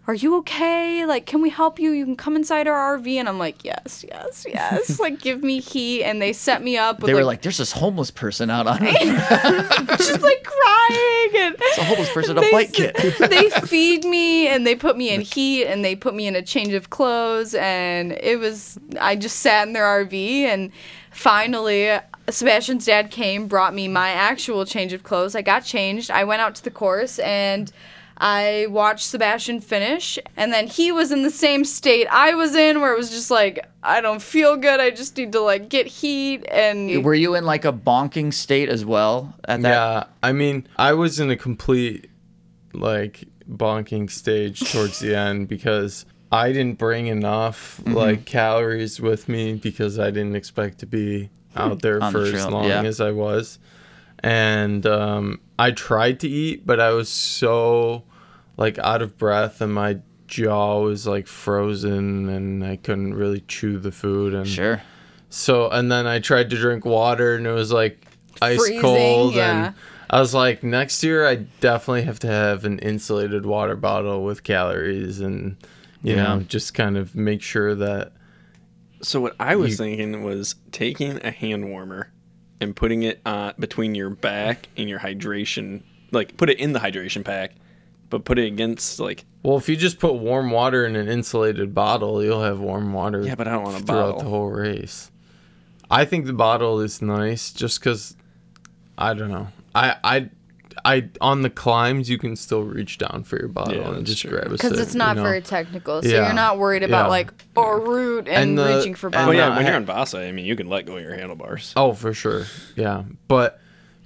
[0.08, 1.06] are you okay?
[1.06, 1.92] Like, can we help you?
[1.92, 3.16] You can come inside our RV.
[3.16, 5.00] And I'm like, yes, yes, yes.
[5.00, 6.04] like, give me heat.
[6.04, 8.66] And they set me up with they were like, like, there's this homeless person out
[8.66, 12.96] on it's just like crying and it's a homeless person a they bike kit.
[13.20, 16.42] they feed me and they put me in heat and they put me in a
[16.42, 20.72] change of clothes and it was I just sat in their RV and
[21.12, 22.00] finally
[22.30, 25.36] Sebastian's dad came brought me my actual change of clothes.
[25.36, 26.10] I got changed.
[26.12, 27.72] I went out to the course and
[28.24, 32.80] I watched Sebastian finish and then he was in the same state I was in
[32.80, 34.80] where it was just like I don't feel good.
[34.80, 38.70] I just need to like get heat and Were you in like a bonking state
[38.70, 39.70] as well at that?
[39.70, 42.10] Yeah, I mean, I was in a complete
[42.74, 47.94] like bonking stage towards the end because I didn't bring enough Mm-hmm.
[47.94, 52.26] like calories with me because I didn't expect to be out there On the for
[52.36, 52.84] as long yeah.
[52.84, 53.58] as I was.
[54.20, 58.04] And um, I tried to eat, but I was so
[58.62, 59.98] like out of breath and my
[60.28, 64.82] jaw was like frozen and I couldn't really chew the food and Sure.
[65.30, 68.06] so and then I tried to drink water and it was like
[68.42, 69.66] ice Freezing, cold yeah.
[69.68, 69.76] and
[70.10, 74.44] I was like next year I definitely have to have an insulated water bottle with
[74.44, 75.58] calories and
[76.04, 76.24] you Yeah.
[76.36, 78.14] know just kind of make sure that
[79.02, 82.12] So what I was You- thinking was taking a hand warmer
[82.62, 85.82] and putting it uh, between your back and your hydration,
[86.12, 87.54] like put it in the hydration pack,
[88.12, 91.74] but put it against like well if you just put warm water in an insulated
[91.74, 94.20] bottle you'll have warm water yeah, but I don't want a throughout bottle.
[94.24, 95.10] the whole race.
[95.90, 98.16] I think the bottle is nice just because
[98.98, 99.48] I don't know.
[99.74, 100.30] I I
[100.86, 104.22] I on the climbs you can still reach down for your bottle Yeah, and just
[104.22, 104.32] true.
[104.32, 105.28] grab a because it's not you know?
[105.28, 106.26] very technical, so Yeah.
[106.26, 107.10] you're not worried about Yeah.
[107.10, 109.36] like oh root and, And the- reaching for and Oh bottles.
[109.38, 111.74] yeah, when you're on Vasa, I mean, you can let go of your handlebars.
[111.76, 112.46] Oh, for sure.
[112.76, 113.04] Yeah.
[113.28, 113.60] But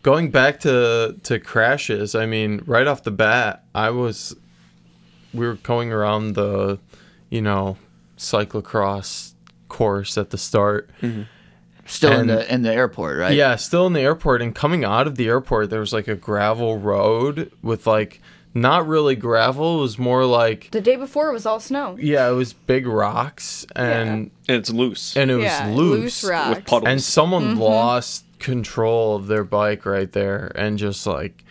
[0.06, 4.36] going back to to crashes, I mean, right off the bat, I was
[5.34, 6.80] we were going around the,
[7.32, 7.78] you know,
[8.16, 9.34] cyclocross
[9.68, 10.91] course at the start.
[11.01, 11.24] Mm-hmm.
[11.88, 13.36] Still in the in the airport, right?
[13.36, 16.16] Yeah, still in the airport and coming out of the airport there was like a
[16.16, 18.22] gravel road with like
[18.53, 21.97] not really gravel, it was more like The day before it was all snow.
[21.99, 24.10] yeah, it was big rocks and
[24.47, 26.24] And it's loose and it was yeah, loose.
[26.24, 26.56] rocks.
[26.56, 26.89] with puddles.
[26.89, 27.60] and someone mm-hmm.
[27.62, 31.44] lost control of their bike right there and just like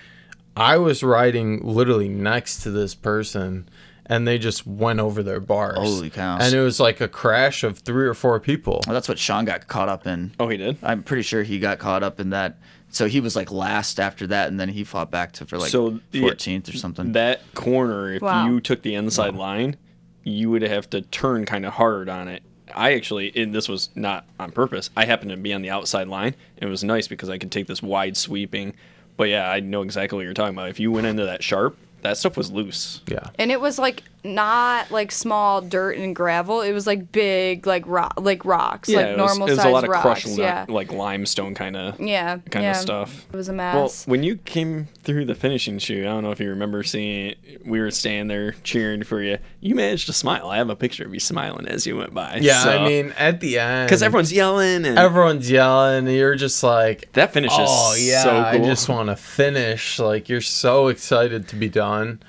[0.57, 3.68] i was riding literally next to this person
[4.07, 6.37] and they just went over their bars Holy cow.
[6.41, 9.45] and it was like a crash of three or four people Well, that's what Sean
[9.47, 10.32] got caught up in.
[10.39, 10.76] oh, he did.
[10.82, 12.59] I'm pretty sure he got caught up in that.
[12.91, 15.70] So he was like last after that, and then he fought back to for like
[15.70, 17.12] So, the- 14th or something.
[17.12, 18.47] That corner, if Wow.
[18.47, 19.76] you took the inside line,
[20.22, 22.43] you would have to turn kind of hard on it.
[22.74, 24.90] I actually, and this was not on purpose.
[24.96, 26.34] I happened to be on the outside line.
[26.58, 28.74] and It was nice because I could take this wide sweeping.
[29.16, 30.70] But yeah, I know exactly what you're talking about.
[30.70, 33.00] If you went into that sharp, that stuff was loose.
[33.06, 36.62] yeah And it was like not like small dirt and gravel.
[36.62, 39.64] It was like big like rock like rocks, Yeah, like it was, normal it was
[39.64, 40.02] a lot of rocks.
[40.02, 40.64] crushed, li- yeah.
[40.68, 42.38] like limestone kind of yeah.
[42.50, 42.70] kind yeah.
[42.72, 43.26] of stuff.
[43.32, 44.06] It was a mess.
[44.06, 47.26] Well, when you came through the finishing chute, I don't know if you remember seeing
[47.30, 47.66] it.
[47.66, 49.38] We were standing there cheering for you.
[49.60, 50.48] You managed to smile.
[50.48, 52.38] I have a picture of you smiling as you went by.
[52.40, 56.62] yeah i mean at the end because everyone's yelling and everyone's yelling and you're just
[56.62, 57.58] like that finishes.
[57.60, 58.40] oh yeah so cool.
[58.40, 62.20] i just want to finish like you're so excited to be done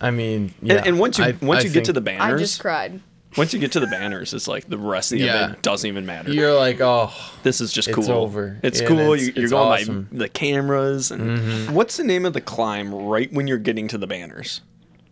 [0.00, 2.34] i mean yeah, and, and once you I- once I you get to the banners,
[2.40, 3.00] I just cried.
[3.36, 5.44] once you get to the banners, it's like the rest of the Yeah.
[5.44, 6.32] event doesn't even matter.
[6.32, 7.98] you're like oh this is just cool.
[8.04, 8.16] It's cool.
[8.22, 8.58] over.
[8.62, 8.98] It's Yeah, cool.
[8.98, 10.04] you, it's- you're it's going awesome.
[10.04, 10.16] Mm-hmm.
[10.16, 11.10] by the cameras.
[11.10, 14.60] And what's the name of the climb right when you're getting to the banners?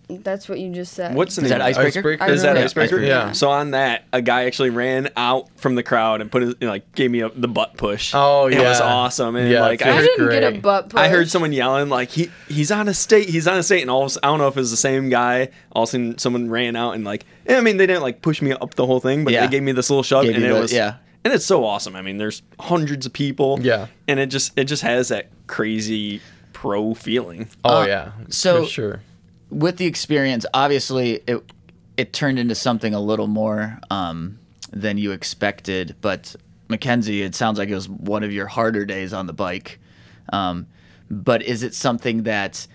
[0.08, 1.16] That's what you just said.
[1.16, 1.58] What's the Is name?
[1.58, 1.86] that of it?
[1.88, 2.24] icebreaker?
[2.30, 2.64] Is that remember.
[2.64, 3.00] icebreaker?
[3.00, 3.32] Yeah.
[3.32, 6.94] So on that, a guy actually ran out from the crowd and put his like
[6.94, 8.12] gave me a, the butt push.
[8.14, 8.60] Oh, yeah.
[8.60, 8.86] It was yeah.
[8.86, 9.34] awesome.
[9.34, 10.62] And Yeah, like I I heard, didn't get a great.
[10.62, 11.00] butt push.
[11.00, 13.90] I heard someone yelling like he he's on a state, he's on a state, and
[13.90, 15.48] all of, a s- I don't know if it was the same guy.
[15.72, 18.40] All of a sudden, someone ran out and like I mean they didn't like push
[18.40, 19.44] me up the whole thing, but Yeah.
[19.46, 20.98] they gave me this little shove, Gave and you it the- was yeah.
[21.24, 21.96] and it's so awesome.
[21.96, 23.88] I mean, there's hundreds of people, Yeah.
[24.06, 26.20] and it just it just has that crazy
[26.52, 27.48] pro feeling.
[27.64, 29.00] oh Uh, yeah so- for sure
[29.50, 31.42] with the experience, obviously it
[31.96, 34.38] it turned into something a little more um,
[34.70, 35.96] than you expected.
[36.00, 36.36] But
[36.68, 39.78] Mackenzie, it sounds like it was one of your harder days on the bike.
[40.32, 40.66] Um,
[41.10, 42.66] but is it something that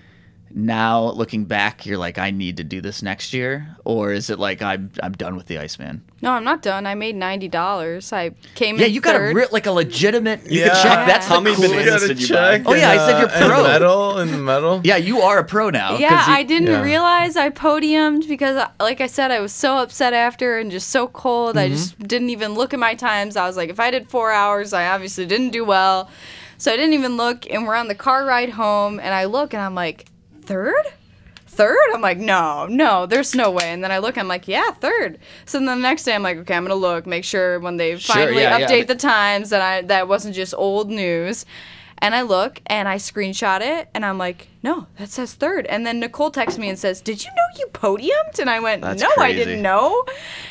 [0.55, 4.39] now looking back, you're like, I need to do this next year, or is it
[4.39, 6.03] like I'm I'm done with the Iceman?
[6.21, 6.85] No, I'm not done.
[6.85, 8.13] I made ninety dollars.
[8.13, 8.81] I came in.
[8.81, 9.35] Yeah, in you got a third.
[9.35, 10.45] re- like a legitimate.
[10.49, 10.69] You Yeah.
[10.69, 11.07] can check.
[11.07, 11.73] That's How the many coolest.
[11.75, 12.61] bananas did you buy?
[12.65, 13.63] Oh, yeah, I said you're and pro.
[13.63, 14.81] medal and metal.
[14.83, 15.91] Yeah, you are a pro now.
[15.91, 16.81] 'cause Yeah, you- I didn't yeah.
[16.83, 21.07] realize I podiumed because, like I said, I was so upset after and just so
[21.07, 21.57] cold.
[21.57, 21.73] I mm-hmm.
[21.75, 23.35] just didn't even look at my times.
[23.35, 26.09] I was like, if I did four hours, I obviously didn't do well.
[26.57, 27.49] So I didn't even look.
[27.49, 30.05] And we're on the car ride home, and I look and I'm like,
[30.51, 30.85] third?
[31.47, 31.77] Third?
[31.93, 33.71] I'm like, no, no, there's no way.
[33.71, 35.19] And then I look, I'm like, yeah, third.
[35.45, 37.97] So then the next day, I'm like, okay, I'm gonna look, make sure when they
[37.97, 38.67] Sure, finally yeah, yeah.
[38.67, 41.45] update the times that I that wasn't just old news.
[42.01, 45.67] And I look and I screenshot it and I'm like, no, that says third.
[45.67, 48.39] And then Nicole texts me and says, Did you know you podiumed?
[48.39, 50.03] And I went, That's No, I didn't know.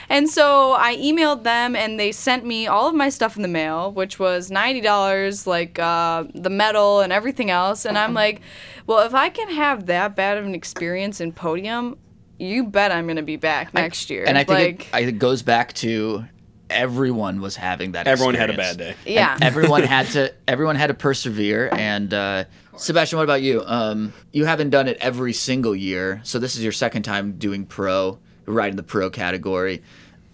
[0.08, 3.48] And so I emailed them and they sent me all of my stuff in the
[3.48, 7.84] mail, which was $90, like uh, the medal and everything else.
[7.84, 8.42] And I'm like,
[8.86, 11.98] Well, if I can have that bad of an experience in podium,
[12.38, 14.24] you bet I'm going to be back next year.
[14.26, 16.24] And I think like, it, it goes back to
[16.70, 18.06] everyone was having that.
[18.06, 18.94] Everyone had a bad day.
[19.04, 19.36] And yeah.
[19.42, 20.32] everyone had to.
[20.48, 21.68] Everyone had to persevere.
[21.72, 22.44] And uh,
[22.76, 23.62] Sebastian, what about you?
[23.66, 27.66] Um, you haven't done it every single year, so this is your second time doing
[27.66, 29.82] pro, right in the pro category.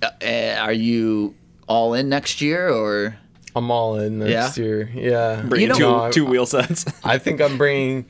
[0.03, 1.35] Uh, uh, are you
[1.67, 3.17] all in next year, or
[3.55, 4.65] I'm all in next Yeah?
[4.65, 4.91] year.
[4.95, 5.43] Yeah.
[5.43, 6.85] Bringing know- two, No, two wheel sets.
[7.05, 8.07] I think I'm bringing.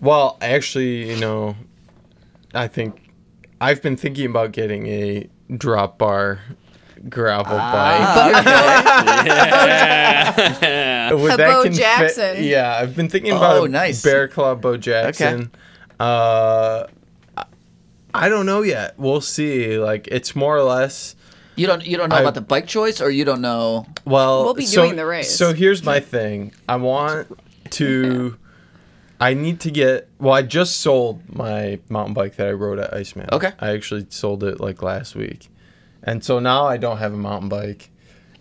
[0.00, 1.56] Well, actually, you know,
[2.54, 3.10] I think
[3.60, 6.40] I've been thinking about getting a drop bar
[7.08, 8.30] gravel Ah,
[11.10, 11.12] bike.
[11.22, 12.44] With A that Bo can fit- Jackson.
[12.44, 14.02] yeah, I've been thinking about Oh, a nice.
[14.04, 15.50] Bearclaw Beaux Jaxon.
[16.00, 16.86] Uh,
[17.36, 17.44] I-
[18.14, 18.94] I don't know yet.
[18.98, 19.78] We'll see.
[19.78, 21.14] Like it's more or less.
[21.56, 23.86] you don't you don't know I- about the bike choice, or you don't know?
[24.04, 25.36] Well, We'll be so, doing the race.
[25.36, 26.52] So here's my thing.
[26.68, 27.28] I want
[27.70, 28.36] to.
[29.20, 30.08] I need to get.
[30.20, 33.28] Well, I just sold my mountain bike that I rode at Iceman.
[33.32, 33.52] Okay.
[33.58, 35.48] I actually sold it like last week,
[36.02, 37.90] and so now I don't have a mountain bike,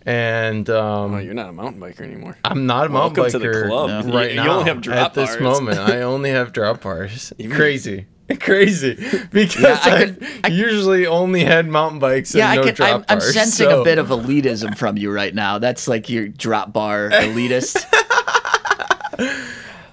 [0.06, 2.38] and um, Oh, you're not a mountain biker anymore.
[2.46, 4.06] I'm not a mountain Welcome to biker the club.
[4.06, 4.14] No.
[4.14, 4.44] right You- now.
[4.46, 5.06] you only have drop bars.
[5.06, 5.42] at this bars.
[5.42, 7.34] moment, I only have drop bars.
[7.52, 8.06] Crazy.
[8.42, 8.94] Crazy,
[9.32, 12.64] because Yeah, I I've could- I- usually only had mountain bikes Yeah, and I no
[12.66, 12.74] can.
[12.76, 13.34] drop I'm, I'm bars.
[13.34, 15.60] sensing so- a bit of elitism from you right now.
[15.60, 17.86] That's like your drop bar elitist.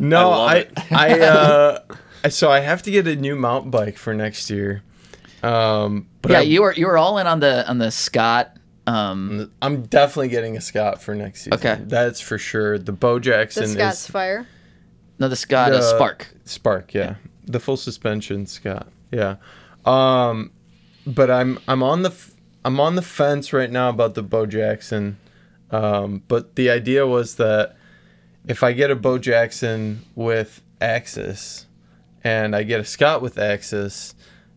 [0.00, 1.20] No, I I.
[1.20, 1.78] I, uh,
[2.28, 4.82] so I have to get a new mountain bike for next year.
[5.44, 8.56] Um, but yeah, I, you were you were all in on the on the Scott.
[8.86, 11.54] Um, I'm definitely getting a Scott for next season.
[11.54, 11.78] Okay.
[11.86, 12.78] that's for sure.
[12.78, 14.46] The Bo the Jackson Scott's is fire.
[15.18, 16.34] no, the Scott uh, the- Spark.
[16.44, 17.14] Spark, yeah.
[17.46, 18.88] The full suspension Scott.
[19.10, 19.36] Yeah.
[19.84, 20.50] Um
[21.06, 22.32] but I'm I'm on the f-
[22.64, 25.16] I'm on the fence right now about the Beaux Jaxon.
[25.70, 27.76] Um but the idea was that
[28.46, 31.66] if I get a Beaux Jaxon with Axis
[32.22, 34.14] and I get a Scott with Axis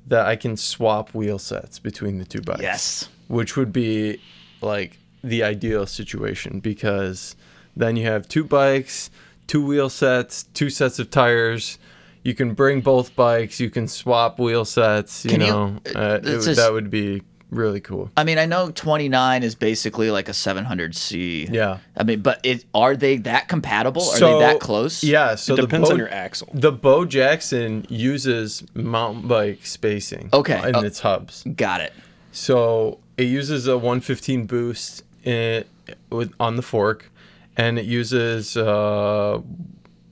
[0.08, 3.10] that I can swap wheel sets between the two bikes Yes.
[3.28, 4.22] which would be
[4.62, 7.36] like the ideal situation because
[7.76, 9.10] then you have two bikes,
[9.48, 11.78] two wheel sets, two sets of tires.
[12.24, 13.60] You can bring both bikes.
[13.60, 15.24] You can swap wheel sets.
[15.26, 18.12] You Can you- know, uh, it that would be really cool.
[18.18, 21.54] I mean, I know 29 is basically like a 700C.
[21.54, 21.78] Yeah.
[21.96, 24.02] I mean, but it are they that compatible?
[24.04, 25.04] Are So- they that close?
[25.04, 25.36] Yeah.
[25.36, 26.50] So it the depends Bo, on your axle.
[26.54, 30.30] the Beaux Jaxon uses mountain bike spacing.
[30.34, 30.82] Okay, In oh.
[30.84, 31.44] its hubs.
[31.56, 31.94] Got it.
[32.32, 35.64] So it uses a 115 boost in,
[36.10, 37.12] with on the fork,
[37.56, 39.40] and it uses uh,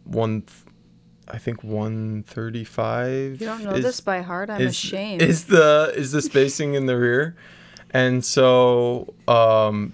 [0.06, 0.44] one,
[1.28, 3.42] I think 135.
[3.42, 4.50] You don't know is- this by heart.
[4.50, 5.22] I'm is, ashamed.
[5.22, 7.36] Is the is the spacing in the rear,
[7.92, 9.94] and so um,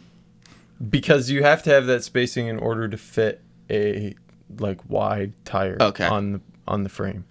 [0.90, 4.16] because you have to have that spacing in order to fit a
[4.60, 6.06] like wide tire Okay.
[6.06, 7.26] on the on the frame.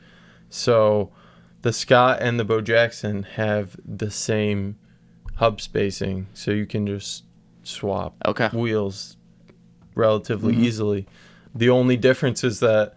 [0.48, 1.12] So
[1.62, 4.76] the Scott and the Beaux Jaxon have the same
[5.36, 7.24] hub spacing, so you can just
[7.62, 8.46] swap Okay.
[8.46, 8.58] Mm-hmm.
[8.58, 9.16] wheels
[9.94, 11.06] relatively easily.
[11.54, 12.94] The only difference is that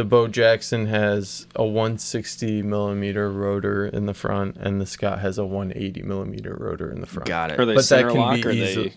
[0.00, 5.36] the Beaux Jaxon has a 160 millimeter rotor in the front, and the Scott has
[5.36, 7.26] a 180 millimeter rotor in the front.
[7.28, 7.66] Got Are it.
[7.66, 8.82] they But that can lock be or are easy.
[8.88, 8.94] they?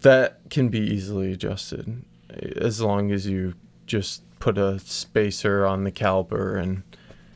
[0.00, 2.02] That can be easily adjusted,
[2.56, 3.52] as long as you
[3.86, 6.82] just put a spacer on the caliper and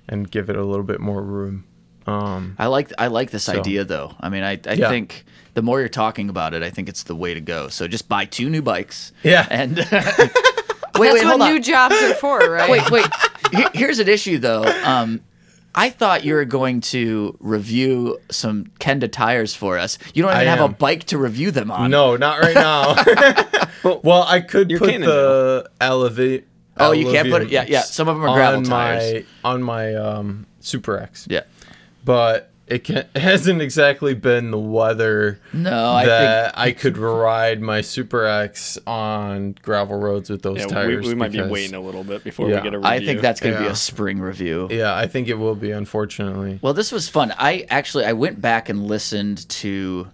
[0.09, 1.65] and give it a little bit more room.
[2.07, 4.15] Um, I like I like this So- idea though.
[4.21, 4.89] I mean, I I Yeah.
[4.89, 7.69] think the more you're talking about it, I think it's the way to go.
[7.69, 9.13] So just buy two new bikes.
[9.23, 9.47] Yeah.
[9.51, 9.77] And
[10.99, 11.63] wait, That's wait, what hold new on.
[11.63, 12.71] jobs are for, right?
[12.71, 13.07] Wait, wait.
[13.53, 14.65] Here- here's an issue though.
[14.85, 15.21] Um,
[15.77, 19.99] I thought you were going to review some Kenda tires for us.
[20.15, 20.71] You don't even I have am.
[20.71, 21.91] a bike to review them on.
[21.91, 22.95] No, not right now.
[24.05, 25.13] well, I could You're put Cannondale.
[25.15, 26.47] the elevate.
[26.77, 29.25] Oh, you can't put it- yeah, yeah, some of them are gravel on tires.
[29.43, 31.27] My, on my um, Super X.
[31.29, 31.43] Yeah.
[32.05, 36.97] But it, can, it hasn't exactly been the weather No, I that think I could
[36.97, 41.07] ride my Super X on gravel roads with those Yeah, tires.
[41.07, 42.57] we might be waiting a little bit before Yeah.
[42.57, 42.91] we get a review.
[42.91, 44.69] I think that's going to be a spring review.
[44.71, 46.59] Yeah, I think it will be, unfortunately.
[46.63, 47.35] Well, this was fun.
[47.39, 50.09] I actually I went back and listened to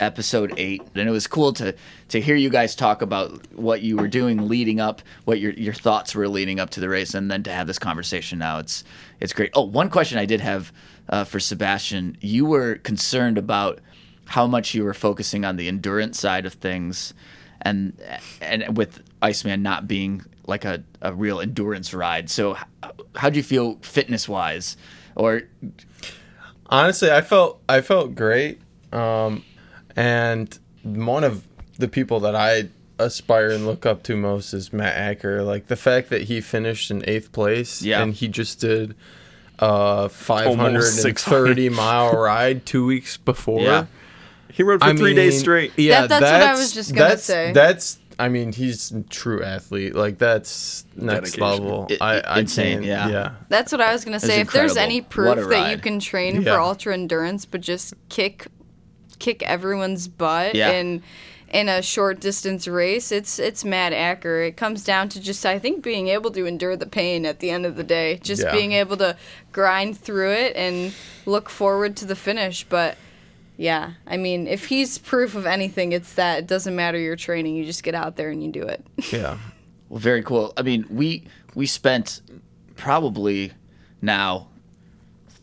[0.00, 1.74] episode 8 and it was cool to
[2.08, 5.74] to hear you guys talk about what you were doing leading up, what your your
[5.74, 8.58] thoughts were leading up to the race and then to have this conversation now.
[8.60, 8.84] It's
[9.20, 9.50] it's great.
[9.54, 10.72] Oh, one question I did have
[11.08, 13.80] uh, for Sebastian, you were concerned about
[14.26, 17.14] how much you were focusing on the endurance side of things
[17.62, 17.98] and
[18.40, 22.30] and with Iceman not being like a, a real endurance ride.
[22.30, 22.56] So
[23.16, 24.76] how'd you feel fitness wise?
[25.16, 25.42] Or
[26.70, 28.60] honestly i felt i felt great
[28.92, 29.42] um
[29.96, 31.42] and one of
[31.78, 35.76] the people that i aspire and look up to most is matt acker like the
[35.76, 38.02] fact that he finished in eighth place Yeah.
[38.02, 38.94] and he just did
[39.58, 43.86] a 530 mile ride two weeks before Yeah.
[44.52, 45.72] he rode for I three days straight.
[45.76, 47.52] Yeah, That- that's what I was just gonna that's, say.
[47.52, 49.94] That's I mean, he's a true athlete.
[49.94, 51.64] Like that's next Dedication.
[51.64, 51.88] level.
[52.00, 53.08] I- I, I insane, can't- yeah.
[53.08, 53.30] yeah.
[53.48, 54.40] That's what I was gonna say.
[54.40, 56.54] If there's any proof that you can train Yeah.
[56.54, 58.46] for ultra endurance, but just kick,
[59.20, 60.70] kick everyone's butt Yeah.
[60.72, 61.02] in
[61.50, 64.42] in a short distance race, it's it's Matt Acker.
[64.42, 67.50] It comes down to just I think being able to endure the pain at the
[67.50, 68.52] end of the day, just Yeah.
[68.52, 69.16] being able to
[69.52, 70.92] grind through it and
[71.26, 72.64] look forward to the finish.
[72.64, 72.96] But
[73.56, 77.56] yeah, I mean, if he's proof of anything, it's that it doesn't matter your training.
[77.56, 78.84] You just get out there and you do it.
[79.12, 79.38] Yeah.
[79.88, 80.52] Well, very cool.
[80.56, 81.24] I mean, we
[81.54, 82.20] we spent
[82.76, 83.52] probably
[84.02, 84.48] now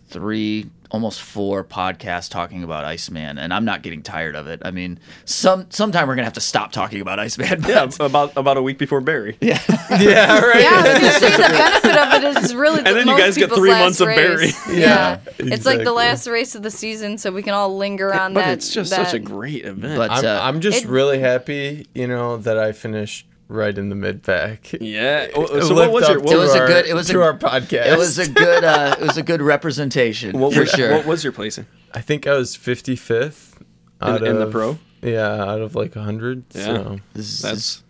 [0.07, 4.61] three, almost four podcasts talking about Iceman, and I'm not getting tired of it.
[4.63, 7.61] I mean, some sometime we're gonna have to stop talking about Iceman.
[7.61, 9.37] But Yeah, about about a week before Barry.
[9.41, 9.59] Yeah,
[9.99, 10.61] Yeah, right.
[10.61, 12.77] Yeah, I was gonna say the benefit of it is really.
[12.79, 14.35] And then you guys get three months of Barry.
[14.37, 14.67] race.
[14.69, 18.13] Yeah, Yeah, it's like the last race of the season, so we can all linger
[18.13, 18.53] on but that.
[18.53, 19.97] it's just that- such a great event.
[19.97, 23.89] But I'm, uh, I'm just It- really happy, you know, that I finished right in
[23.89, 24.71] the mid pack.
[24.79, 25.27] yeah.
[25.35, 27.37] Oh, So what was your what It was, was a good- it was a- our
[27.37, 27.85] podcast.
[27.87, 30.91] it was a good uh, it was a good representation what for was, sure.
[30.93, 33.61] What was your placing I think I was 55th
[34.01, 34.77] out in, in the pro?
[35.01, 36.45] Yeah, out of like 100.
[36.53, 36.63] Yeah.
[36.63, 37.83] So, This is That's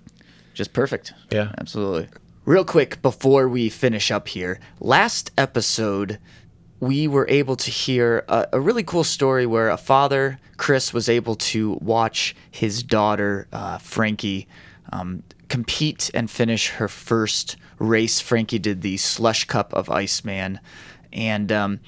[0.53, 1.13] just perfect.
[1.31, 1.51] yeah.
[1.57, 2.09] Absolutely.
[2.45, 6.19] Real quick before we finish up here, last episode
[6.81, 11.07] we were able to hear a, a really cool story where a father, Chris, was
[11.09, 14.47] able to watch his daughter, uh, Frankie,
[14.91, 18.19] um, compete and finish her first race.
[18.19, 20.59] Frankie did the Slush Cup of Iceman,
[21.11, 21.79] and um,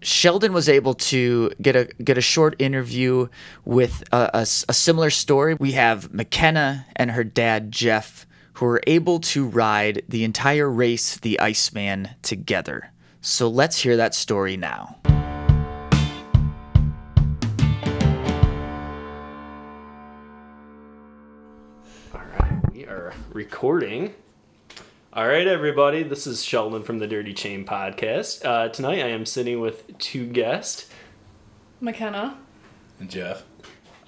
[0.00, 3.28] Sheldon was able to get a get a short interview
[3.64, 5.54] with a similar story.
[5.54, 11.16] We have McKenna and her dad Jeff, who were able to ride the entire race,
[11.16, 12.92] the Iceman, together.
[13.20, 14.97] So let's hear that story now.
[23.42, 24.12] Recording.
[25.12, 28.44] All right, everybody, this is Sheldon from the Dirty Chain Podcast.
[28.44, 30.90] Uh, tonight I am sitting with two guests,
[31.80, 32.36] McKenna.
[32.98, 33.44] And Jeff.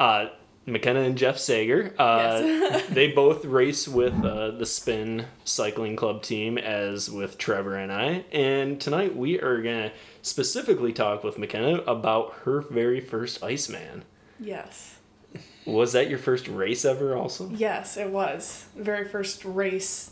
[0.00, 0.30] uh,
[0.66, 1.94] McKenna and Jeff Sager.
[1.96, 2.86] Uh, Yes.
[2.90, 8.24] they both race with uh, the Spin Cycling Club team, as with Trevor and I.
[8.32, 14.02] And tonight we are going to specifically talk with McKenna about her very first Iceman.
[14.40, 14.96] Yes.
[15.66, 17.48] Was that your first race ever, also?
[17.50, 18.66] Yes, it was.
[18.76, 20.10] Very first race,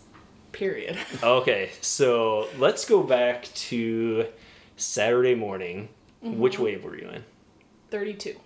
[0.52, 0.96] period.
[1.22, 4.26] Okay, so let's go back to
[4.76, 5.88] Saturday morning.
[6.22, 7.24] Which wave were you in?
[7.90, 8.36] 32.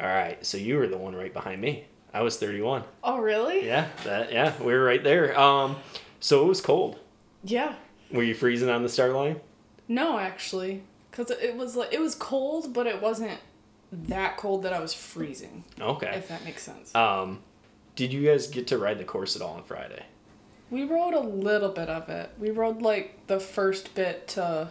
[0.00, 1.84] All right, so you were the one right behind me.
[2.14, 2.84] I was 31.
[3.04, 3.66] Oh, really?
[3.66, 5.38] Yeah, that yeah, we were right there.
[5.38, 5.76] Um,
[6.20, 6.98] so it was cold.
[7.44, 7.74] Yeah.
[8.10, 9.40] Were you freezing on the start line?
[9.88, 10.82] No, actually.
[11.10, 13.38] Because it was like, it was cold, but it wasn't
[13.92, 16.10] that cold that I was freezing, Okay.
[16.16, 16.94] if that makes sense.
[16.94, 17.40] Um,
[17.94, 20.04] did you guys get to ride the course at all on Friday?
[20.70, 22.30] we rode a little bit of it.
[22.38, 24.70] We rode like the first bit to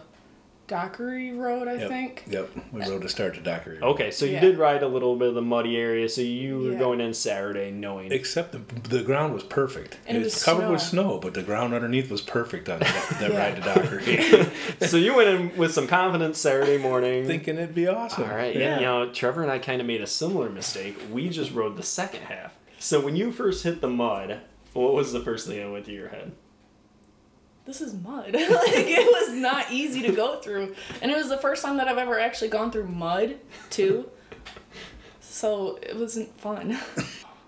[0.68, 1.88] Dockery Road, I Yep.
[1.88, 2.24] think.
[2.28, 2.50] Yep.
[2.72, 3.78] We rode to start to Dockery.
[3.82, 4.40] Okay, so you Yeah.
[4.40, 6.08] did ride a little bit of the muddy area.
[6.08, 6.78] So you were Yeah.
[6.78, 8.10] going in Saturday knowing.
[8.12, 9.98] Except the, the ground was perfect.
[10.06, 11.02] And it it's was covered with snow.
[11.02, 13.38] snow, but the ground underneath was perfect on that, that Yeah.
[13.38, 14.46] ride to Dockery.
[14.88, 17.26] so you went in with some confidence Saturday morning.
[17.26, 18.24] Thinking it'd be awesome.
[18.24, 18.76] All right, yeah.
[18.78, 20.96] You know, Trevor and I kind of made a similar mistake.
[21.12, 22.56] We just rode the second half.
[22.78, 24.38] So when you first hit the mud,
[24.72, 26.32] what was the first thing that went through your head?
[27.64, 28.32] This is mud.
[28.32, 30.74] like it was not easy to go through.
[31.00, 33.36] And it was the first time that I've ever actually gone through mud
[33.70, 34.10] too.
[35.20, 36.78] So it wasn't fun.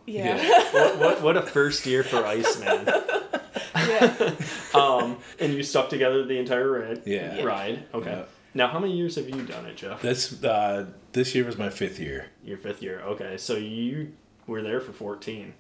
[0.07, 0.37] yeah.
[0.73, 2.87] what, what, what a first year for Iceman.
[3.77, 4.35] yeah.
[4.73, 7.03] Um, and you stuck together the entire ride.
[7.07, 7.43] Yeah.
[7.43, 7.85] Ride.
[7.93, 8.11] Okay.
[8.11, 8.25] Yeah.
[8.57, 10.01] Now, how many years have you done it, Jeff?
[10.01, 12.27] This uh, this year was my fifth year.
[12.45, 13.01] Your fifth year.
[13.01, 14.13] Okay, so you
[14.47, 15.55] were there for fourteen.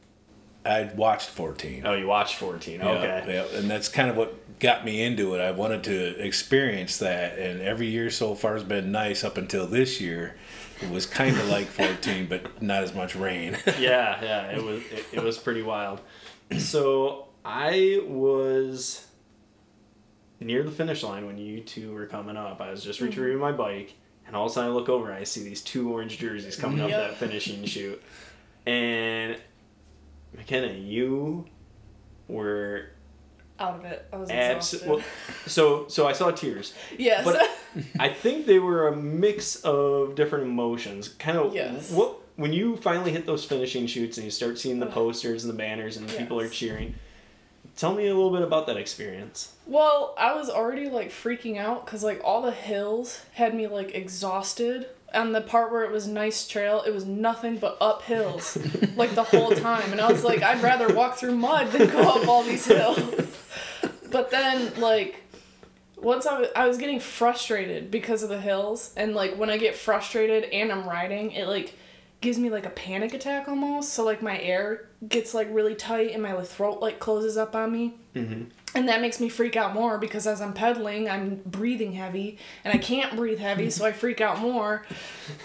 [0.64, 1.82] I watched 14.
[1.86, 2.80] Oh, you watched fourteen.
[2.80, 3.34] Yeah, Okay.
[3.34, 5.40] yeah, and that's kind of what got me into it.
[5.40, 9.66] I wanted to experience that, and every year so far has been nice up until
[9.66, 10.36] this year.
[10.80, 13.56] It was kind of like 14, but not as much rain.
[13.78, 16.00] yeah, yeah, it was it, it was pretty wild.
[16.58, 19.06] So I was
[20.40, 22.60] near the finish line when you two were coming up.
[22.60, 23.06] I was just hmm.
[23.06, 23.94] retrieving my bike,
[24.26, 26.56] and all of a sudden I look over and I see these two orange jerseys
[26.56, 28.02] coming up that finishing chute.
[28.66, 29.36] And
[30.36, 31.46] McKenna, you
[32.28, 32.86] were
[33.58, 34.06] Out of it.
[34.12, 34.90] I was abs- exhausted.
[34.90, 35.00] well,
[35.46, 36.74] so so I saw tears.
[36.98, 37.24] yes.
[37.24, 37.40] but-
[37.98, 41.08] I think they were a mix of different emotions.
[41.08, 41.90] Kind of Yes.
[41.90, 45.52] what when you finally hit those finishing chutes and you start seeing the posters and
[45.52, 46.94] the banners and people are cheering.
[47.76, 49.54] Tell me a little bit about that experience.
[49.66, 53.92] Well, I was already like freaking out because like all the hills had me like
[53.94, 54.86] exhausted.
[55.14, 58.58] And the part where it was nice trail, it was nothing but up hills,
[58.96, 59.92] like the whole time.
[59.92, 62.98] And I was like, I'd rather walk through mud than go up all these hills.
[64.10, 65.24] But then like,
[65.96, 69.56] once I was, I was getting frustrated because of the hills, and like when I
[69.56, 71.74] get frustrated and I'm riding, it like
[72.20, 73.92] gives me like a panic attack almost.
[73.92, 77.72] So like my air gets like really tight and my throat like closes up on
[77.72, 77.94] me.
[78.14, 78.44] Mm-hmm.
[78.74, 82.74] And that makes me freak out more because as I'm pedaling, I'm breathing heavy and
[82.74, 84.84] I can't breathe heavy, so I freak out more.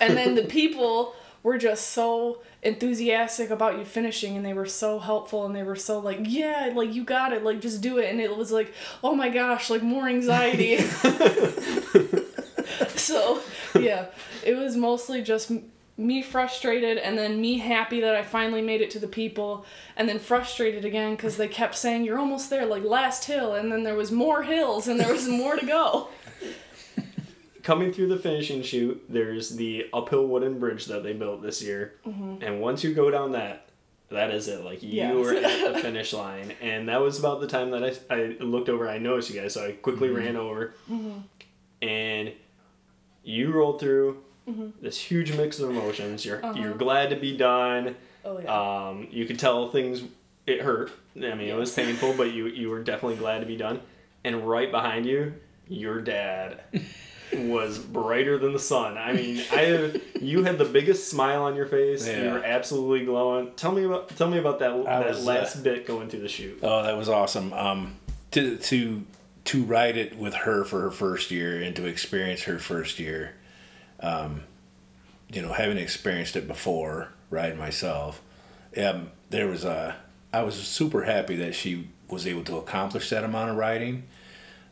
[0.01, 1.13] And then the people
[1.43, 5.75] were just so enthusiastic about you finishing and they were so helpful and they were
[5.75, 8.09] so like, yeah, like you got it, like just do it.
[8.09, 8.73] And it was like,
[9.03, 10.77] oh my gosh, like more anxiety.
[12.95, 13.41] so,
[13.79, 14.07] yeah,
[14.43, 15.51] it was mostly just
[15.99, 19.65] me frustrated and then me happy that I finally made it to the people
[19.97, 23.69] and then frustrated again because they kept saying you're almost there like last hill and
[23.71, 26.07] then there was more hills and there was more to go
[27.63, 31.95] Coming through the finishing chute, there's the uphill wooden bridge that they built this year.
[32.07, 32.41] Mm-hmm.
[32.41, 33.67] And once you go down that,
[34.09, 34.63] that is it.
[34.63, 35.13] Like you Yes.
[35.13, 36.53] were at the finish line.
[36.61, 38.87] And that was about the time that I, I looked over.
[38.87, 40.17] I noticed you guys, so I quickly mm-hmm.
[40.17, 40.73] ran over.
[40.89, 41.19] Mm-hmm.
[41.85, 42.31] And
[43.23, 44.23] you rolled through
[44.81, 46.25] this huge mix of emotions.
[46.25, 47.95] You're you're glad to be done.
[48.25, 50.03] oh yeah Um, you could tell things
[50.47, 50.91] it hurt.
[51.15, 53.81] I mean, it was painful, but you you were definitely glad to be done.
[54.23, 55.33] And right behind you,
[55.67, 56.61] your dad
[57.33, 58.97] was brighter than the sun.
[58.97, 62.07] I mean, I you had the biggest smile on your face.
[62.07, 62.23] Yeah.
[62.23, 63.51] You were absolutely glowing.
[63.55, 66.21] Tell me about tell me about that I that was, last uh, bit going through
[66.21, 66.59] the chute.
[66.63, 67.53] Oh, that was awesome.
[67.53, 67.97] Um,
[68.31, 69.05] to to
[69.45, 73.35] to ride it with her for her first year and to experience her first year,
[74.01, 74.43] um,
[75.31, 78.21] you know, having experienced it before, riding myself,
[78.77, 79.95] um, there was a.
[80.31, 84.03] I was super happy that she was able to accomplish that amount of riding.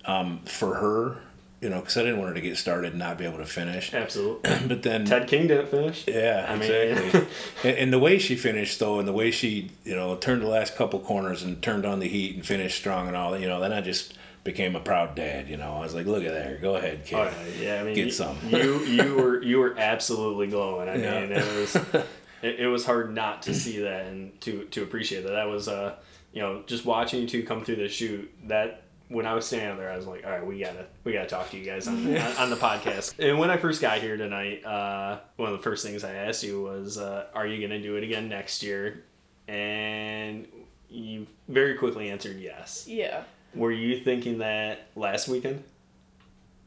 [0.06, 1.18] Um, for her,
[1.62, 3.46] you know, because I didn't want her to get started and not be able to
[3.46, 3.94] finish.
[3.94, 4.50] Absolutely.
[4.68, 6.06] But then Ted King didn't finish.
[6.08, 7.28] yeah, I mean- exactly.
[7.70, 10.48] and, and the way she finished, though, and the way she, you know, turned the
[10.48, 13.48] last couple corners and turned on the heat and finished strong and all that, you
[13.48, 14.14] know, then I just
[14.48, 15.48] became a proud dad.
[15.50, 17.16] You know, I was like, look at that, go ahead, kid.
[17.20, 18.38] Oh, yeah, yeah, I mean, Get you, some.
[18.50, 20.90] you you were you were absolutely glowing.
[20.90, 21.20] I Yeah.
[21.22, 21.76] mean, it was
[22.42, 25.32] it, it was hard not to see that and to to appreciate that.
[25.34, 25.96] That was uh
[26.34, 28.82] you know just watching you two come through the chute that.
[29.10, 31.50] When I was standing there, I was like, "All right, we gotta, we gotta talk
[31.52, 34.66] to you guys on, on, on the podcast." And when I first got here tonight,
[34.66, 37.96] uh, one of the first things I asked you was, uh, "Are you gonna do
[37.96, 39.06] it again next year?"
[39.48, 40.46] And
[40.90, 42.86] you very quickly answered yes.
[42.86, 43.24] yeah
[43.58, 45.64] Were you thinking that last weekend?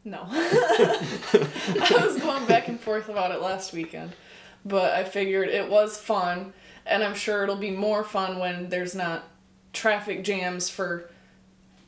[0.03, 4.11] no i was going back and forth about it last weekend
[4.64, 6.55] but i figured it was fun
[6.86, 9.24] and i'm sure it'll be more fun when there's not
[9.74, 11.11] traffic jams for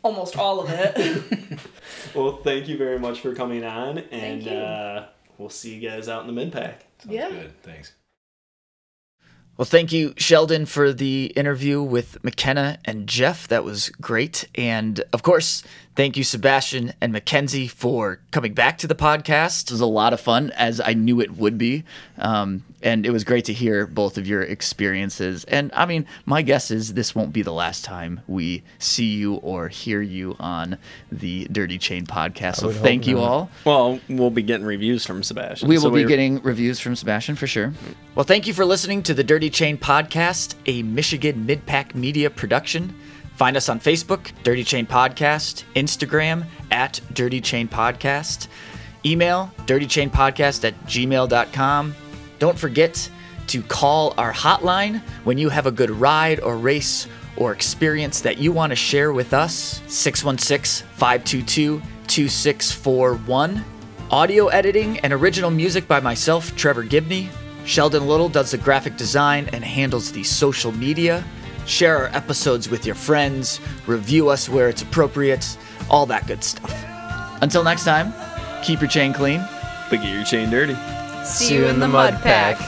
[0.03, 1.59] almost all of it
[2.15, 4.51] Well, thank you very much for coming on, and you.
[4.51, 5.07] uh,
[5.39, 6.85] we'll see you guys out in the mid pack.
[6.99, 7.31] Sounds Yeah.
[7.31, 7.63] good.
[7.63, 7.93] Thanks.
[9.57, 13.47] Well, thank you, Sheldon, for the interview with McKenna and Jeff.
[13.49, 14.49] That was great.
[14.55, 15.63] And of course,
[15.95, 19.65] thank you, Sebastian and Mackenzie, for coming back to the podcast.
[19.65, 21.85] It was a lot of fun, as I knew it would be.
[22.19, 25.45] Um, and it was great to hear both of your experiences.
[25.45, 29.35] And I mean, my guess is this won't be the last time we see you
[29.35, 30.79] or hear you on
[31.11, 32.57] the Dirty Chain podcast.
[32.57, 33.23] So thank you not.
[33.23, 33.51] all.
[33.65, 35.69] Well, we'll be getting reviews from Sebastian.
[35.69, 37.73] We will be getting reviews from Sebastian for sure.
[38.15, 42.95] Well, thank you for listening to the Dirty Chain Podcast, a Michigan Midpack Media production.
[43.43, 48.47] Find us on Facebook, Dirty Chain Podcast, Instagram at Dirty Chain Podcast,
[49.05, 51.95] email dirtychainpodcast at gmail.com.
[52.39, 53.11] Don't forget
[53.49, 58.39] to call our hotline when you have a good ride or race or experience that
[58.39, 63.65] you want to share with us 616 522 2641.
[64.13, 67.29] Audio editing and original music by myself, Trevor Gibney.
[67.65, 71.25] Sheldon Little does the graphic design and handles the social media.
[71.67, 75.57] Share our episodes with your friends, review us where it's appropriate,
[75.89, 76.73] all that good stuff.
[77.41, 78.13] Until next time,
[78.63, 79.45] keep your chain clean.
[79.91, 80.77] But get your chain dirty.
[81.25, 82.59] See you in the mud pack.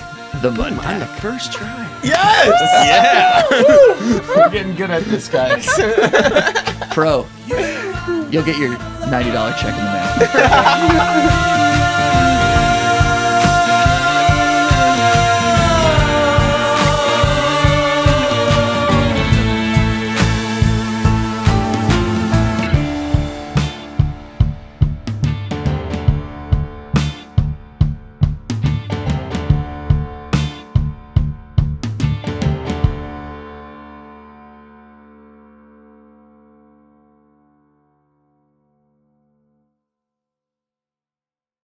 [0.42, 0.94] The mud pack.
[0.94, 1.80] On the first try.
[2.02, 2.60] Yes!
[2.86, 4.36] yeah!
[4.36, 5.66] We're getting good at this, guys.
[6.92, 7.26] Pro.
[8.30, 11.60] You'll get your $90 check in the mail.